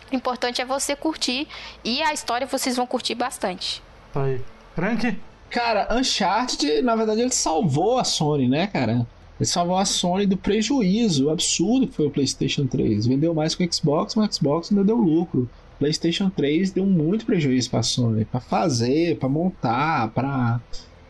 [0.10, 1.46] O importante é você curtir.
[1.84, 3.84] E a história vocês vão curtir bastante.
[4.14, 4.42] Tá aí.
[4.74, 5.20] Frank?
[5.50, 9.06] Cara, Uncharted, na verdade, ele salvou a Sony, né, cara?
[9.40, 13.06] Ele salvou a Sony do prejuízo absurdo que foi o PlayStation 3.
[13.06, 15.50] Vendeu mais que o Xbox, mas o Xbox ainda deu lucro.
[15.76, 20.60] O PlayStation 3 deu muito prejuízo para a Sony, para fazer, para montar, para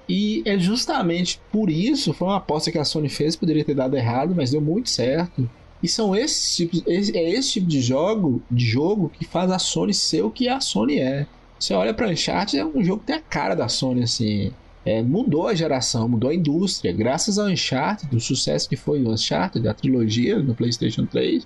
[0.09, 3.97] e é justamente por isso, foi uma aposta que a Sony fez, poderia ter dado
[3.97, 5.49] errado, mas deu muito certo.
[5.83, 9.93] E são esses tipos, é esse tipo de jogo, de jogo que faz a Sony
[9.93, 11.27] ser o que a Sony é.
[11.59, 14.53] Você olha para Uncharted, é um jogo que tem a cara da Sony assim
[14.87, 16.93] é, mudou a geração, mudou a indústria.
[16.93, 21.45] Graças ao Uncharted, do sucesso que foi o Uncharted, a trilogia no PlayStation 3,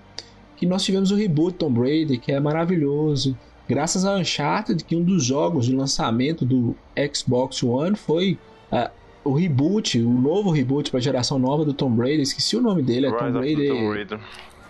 [0.56, 3.36] que nós tivemos o reboot Tomb Raider, que é maravilhoso.
[3.68, 6.76] Graças ao Uncharted, que um dos jogos de lançamento do
[7.12, 8.38] Xbox One foi
[8.72, 8.92] uh,
[9.24, 12.22] o reboot, o novo reboot para a geração nova do Tomb Raider.
[12.22, 13.70] Esqueci o nome dele, é Tomb Raider.
[13.70, 14.20] Tomb Raider.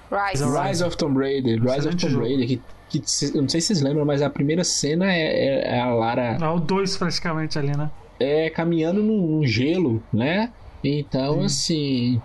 [0.09, 0.45] Rise.
[0.45, 1.61] Rise of Tomb Raider.
[1.61, 2.61] Rise of Tomb Raider, que
[2.91, 3.01] que
[3.34, 6.38] eu não sei se vocês lembram, mas a primeira cena é, é, é a Lara.
[6.41, 7.89] É o 2 praticamente ali, né?
[8.22, 10.51] É, caminhando num gelo, né?
[10.84, 11.45] Então, Sim.
[11.45, 12.22] assim.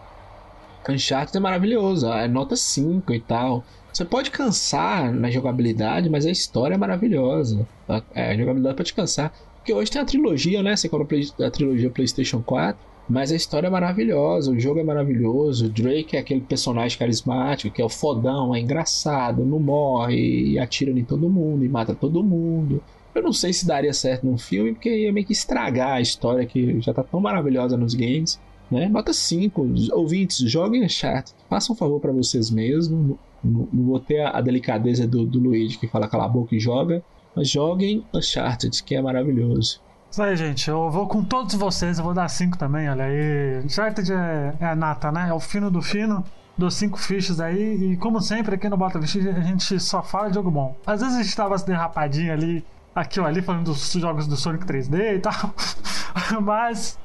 [0.88, 3.64] Uncharted é maravilhoso, é nota 5 e tal.
[3.92, 7.66] Você pode cansar na jogabilidade, mas a história é maravilhosa.
[7.88, 9.32] A, é, a jogabilidade pode cansar.
[9.57, 10.76] Porque hoje tem a trilogia, né?
[10.76, 12.78] Você compra a trilogia PlayStation 4.
[13.09, 15.66] Mas a história é maravilhosa, o jogo é maravilhoso.
[15.66, 20.59] O Drake é aquele personagem carismático, que é o fodão, é engraçado, não morre, e
[20.59, 22.82] atira em todo mundo, e mata todo mundo.
[23.16, 26.44] Eu não sei se daria certo num filme, porque ia meio que estragar a história
[26.44, 28.38] que já tá tão maravilhosa nos games.
[28.70, 28.90] Né?
[28.90, 29.66] Nota 5.
[29.92, 31.34] Ouvintes, joguem Uncharted.
[31.48, 33.16] Façam um favor para vocês mesmos.
[33.42, 37.02] Não, vou ter a, delicadeza do, do Luigi que fala cala a boca e joga.
[37.34, 39.80] Mas joguem Uncharted, que é maravilhoso.
[40.10, 40.68] Isso aí, gente.
[40.68, 41.96] Eu vou com todos vocês.
[41.96, 42.86] Eu vou dar 5 também.
[42.90, 43.64] Olha aí.
[43.64, 45.28] Uncharted é, é a nata, né?
[45.30, 46.22] É o fino do fino.
[46.58, 47.92] Dou 5 fichas aí.
[47.92, 50.76] E como sempre, aqui no Bota Ficha a gente só fala de jogo bom.
[50.86, 52.62] Às vezes a gente tava derrapadinho ali
[52.97, 55.55] aqui ou ali falando dos jogos do Sonic 3D e tal.
[56.40, 56.99] Mas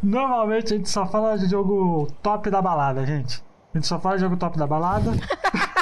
[0.00, 3.42] normalmente a gente só fala de jogo top da balada, gente.
[3.74, 5.10] A gente só fala de jogo top da balada.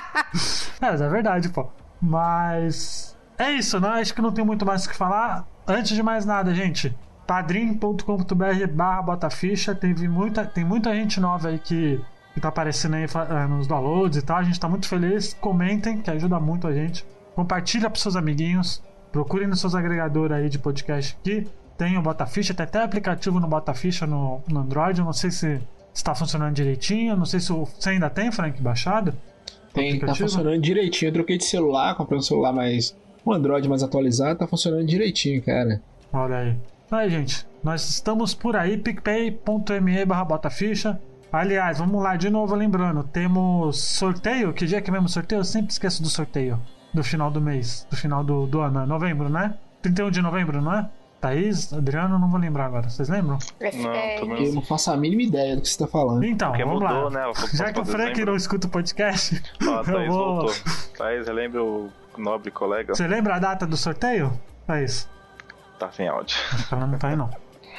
[0.81, 1.69] é, é verdade, pô.
[2.01, 3.89] Mas é isso, né?
[4.01, 5.47] Acho que não tem muito mais o que falar.
[5.69, 6.97] Antes de mais nada, gente,
[7.27, 9.75] padrim.com.br barra botaficha.
[9.75, 12.03] Teve muita, tem muita gente nova aí que,
[12.33, 14.39] que tá aparecendo aí eh, nos downloads e tal.
[14.39, 15.35] A gente tá muito feliz.
[15.35, 17.05] Comentem, que ajuda muito a gente.
[17.35, 18.83] Compartilha pros seus amiguinhos.
[19.13, 21.47] Procurem nos seus agregadores aí de podcast que
[21.77, 22.55] tem o Botaficha.
[22.55, 24.99] Tem até aplicativo no Botaficha no, no Android.
[24.99, 25.61] Eu não sei se
[25.93, 27.17] está funcionando direitinho.
[27.17, 29.15] Não sei se você ainda tem, Frank, baixado.
[29.73, 31.09] Tem, tá funcionando direitinho.
[31.09, 32.97] Eu troquei de celular, comprei um celular mais.
[33.25, 35.81] um Android mais atualizado, tá funcionando direitinho, cara.
[36.13, 36.57] Olha aí.
[36.91, 41.01] Aí, gente, nós estamos por aí, picpay.me barra botaficha.
[41.33, 45.39] Aliás, vamos lá de novo lembrando, temos sorteio, que dia que é mesmo sorteio?
[45.39, 46.61] Eu sempre esqueço do sorteio,
[46.93, 49.55] do final do mês, do final do, do ano, é novembro, né?
[49.82, 50.88] 31 de novembro, não é?
[51.20, 53.38] Thaís, Adriano, não vou lembrar agora, vocês lembram?
[53.61, 56.24] Não, É, também Eu não faço a mínima ideia do que você tá falando.
[56.24, 57.11] Então, Porque vamos mudou, lá.
[57.11, 57.32] né?
[57.53, 60.36] Já que o Frank não escuta o podcast, Ó, a eu Thaís vou...
[60.36, 60.55] voltou.
[60.97, 62.95] Thaís, relembra o nobre colega?
[62.95, 64.32] Você lembra a data do sorteio?
[64.66, 65.09] Thaís?
[65.78, 66.36] Tá sem áudio.
[66.72, 67.30] Ela não tá aí, não.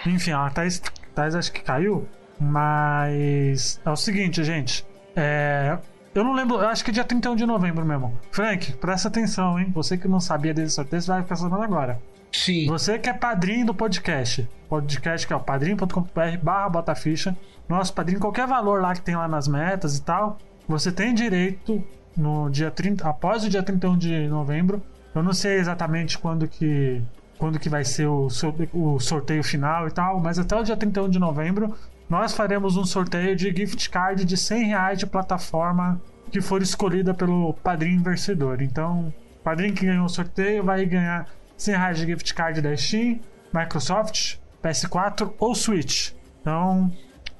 [0.06, 0.80] Enfim, a Thais,
[1.16, 2.08] Thais acho que caiu.
[2.40, 4.86] Mas é o seguinte, gente.
[5.16, 5.78] É,
[6.14, 8.18] eu não lembro, acho que é dia 31 de novembro mesmo.
[8.32, 9.72] Frank, presta atenção, hein?
[9.74, 12.00] Você que não sabia desse sorteio, você vai ficar sabendo agora.
[12.32, 12.68] Sim.
[12.68, 14.48] Você que é padrinho do podcast.
[14.70, 17.36] Podcast que é o padrinho.com.br barra botaficha.
[17.68, 20.38] Nosso padrinho, qualquer valor lá que tem lá nas metas e tal,
[20.68, 21.84] você tem direito
[22.16, 24.82] no dia 30, após o dia 31 de novembro.
[25.14, 27.02] Eu não sei exatamente quando que
[27.38, 28.28] quando que vai ser o,
[28.72, 31.76] o sorteio final e tal, mas até o dia 31 de novembro
[32.12, 37.14] nós faremos um sorteio de gift card de 100 reais de plataforma que for escolhida
[37.14, 38.62] pelo padrinho vencedor.
[38.62, 42.76] Então, o padrinho que ganhou o sorteio vai ganhar 100 reais de gift card da
[42.76, 43.22] Steam,
[43.54, 46.12] Microsoft, PS4 ou Switch.
[46.42, 46.92] Então,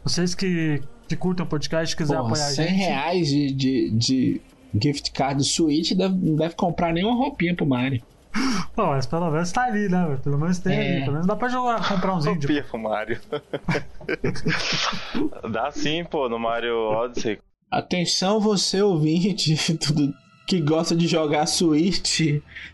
[0.06, 2.78] vocês que, que curtam o podcast, quiser Porra, apoiar a 100 gente.
[2.78, 4.42] reais de, de, de
[4.82, 8.02] gift card do Switch deve, não deve comprar nenhuma roupinha pro Mario.
[8.76, 10.18] Pô, mas pelo menos tá ali, né?
[10.24, 10.82] Pelo menos tem É.
[10.96, 11.00] ali.
[11.02, 12.46] Pelo menos dá pra jogar, comprar uns índios.
[12.46, 13.20] Copia pro Mario.
[15.52, 17.40] Dá sim, pô, no Mario Odyssey.
[17.70, 20.14] Atenção, você ouvinte tudo
[20.48, 22.20] que gosta de jogar Switch,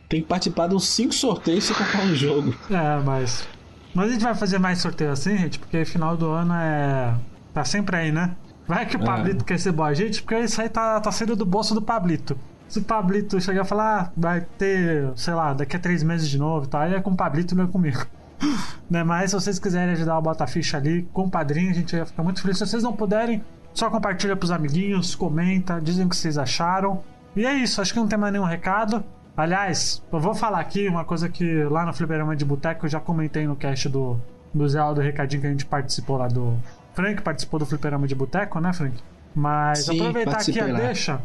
[0.09, 2.55] tem que participar de uns 5 sorteios se comprar um jogo.
[2.71, 3.47] É, mas.
[3.93, 7.13] Mas a gente vai fazer mais sorteio assim, gente, porque final do ano é.
[7.53, 8.35] Tá sempre aí, né?
[8.67, 9.05] Vai que o É.
[9.05, 12.37] Pablito quer ser boa gente, porque isso aí tá, tá saindo do bolso do Pablito.
[12.67, 16.27] Se o Pablito chegar e falar, ah, vai ter, sei lá, daqui a três meses
[16.27, 18.05] de novo e tal, aí é com o Pablito, não é comigo.
[18.89, 19.03] né?
[19.03, 22.05] Mas se vocês quiserem ajudar o Bota Ficha ali com o padrinho, a gente ia
[22.05, 22.57] ficar muito feliz.
[22.57, 23.43] Se vocês não puderem,
[23.73, 27.03] só compartilha pros amiguinhos, comenta, dizem o que vocês acharam.
[27.35, 29.03] E é isso, acho que não tem mais nenhum recado.
[29.35, 32.99] Aliás, eu vou falar aqui uma coisa que lá no Fliperama de Boteco eu já
[32.99, 34.19] comentei no cast do,
[34.51, 36.57] do Zé do recadinho que a gente participou lá do.
[36.95, 38.95] Frank participou do Fliperama de Boteco, né, Frank?
[39.35, 40.79] Mas Sim, aproveitar aqui a lá.
[40.79, 41.21] deixa.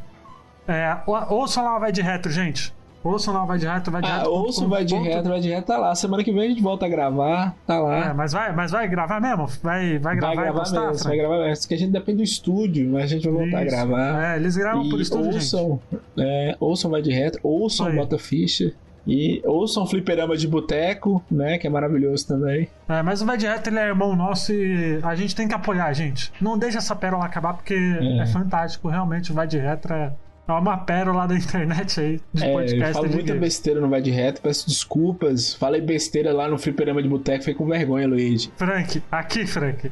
[0.68, 2.72] É, ou- ouçam lá o Vai de Retro, gente.
[3.04, 4.32] Ouçam lá o Vai de Retro, vai de Ah, retro.
[4.32, 5.92] o Vai de Reto, Vai de Reto tá lá.
[5.92, 8.10] Semana que vem a gente volta a gravar, tá lá.
[8.10, 9.48] É, mas vai, mas vai gravar mesmo?
[9.60, 11.66] Vai, vai gravar, vai gravar mesmo, vai gravar mesmo.
[11.68, 13.74] Que a gente depende do estúdio, mas a gente vai voltar a Isso.
[13.76, 14.24] gravar.
[14.34, 15.34] É, eles gravam por E estúdio, gente.
[15.56, 15.80] ouçam,
[16.16, 17.96] é, ouçam Vai de Reto, ouçam Aí.
[17.96, 18.72] Bota Ficha.
[19.04, 21.58] E ouçam Fliperama de Boteco, né?
[21.58, 22.68] Que é maravilhoso também.
[22.88, 25.54] É, mas o Vai de Reto ele é irmão nosso e a gente tem que
[25.54, 26.32] apoiar, gente.
[26.40, 28.86] Não deixa essa pérola acabar porque é, fantástico.
[28.88, 30.12] Realmente o Vai de Reto é,
[30.48, 32.92] é uma pérola da internet aí de É, eu podcast.
[32.94, 35.54] falo de muita besteira no Vai de Reto, peço desculpas.
[35.54, 38.52] Falei besteira lá no Fliperama de Boteco, fiquei com vergonha, Luigi.
[38.56, 39.90] Frank, aqui, Frank.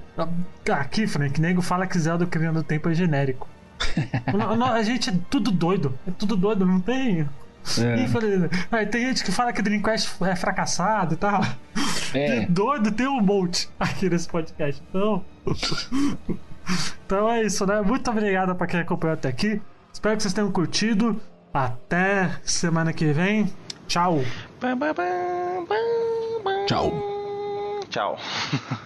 [0.71, 3.49] Aqui, Frank, nego fala que Zelda criando tempo é genérico.
[4.75, 5.99] A gente é tudo doido.
[6.07, 7.27] É tudo doido, não tem.
[7.79, 8.01] É.
[8.05, 8.67] Infelizmente.
[8.71, 11.41] Aí tem gente que fala que Dreamcast é fracassado e tal.
[12.13, 12.47] É.
[12.47, 14.83] Doido tem um monte aqui nesse podcast.
[14.89, 15.25] Então.
[17.07, 17.81] então é isso, né?
[17.81, 19.61] Muito obrigado pra quem acompanhou até aqui.
[19.93, 21.21] Espero que vocês tenham curtido.
[21.53, 23.53] Até semana que vem.
[23.89, 24.21] Tchau.
[26.67, 26.93] Tchau.
[27.89, 28.17] Tchau.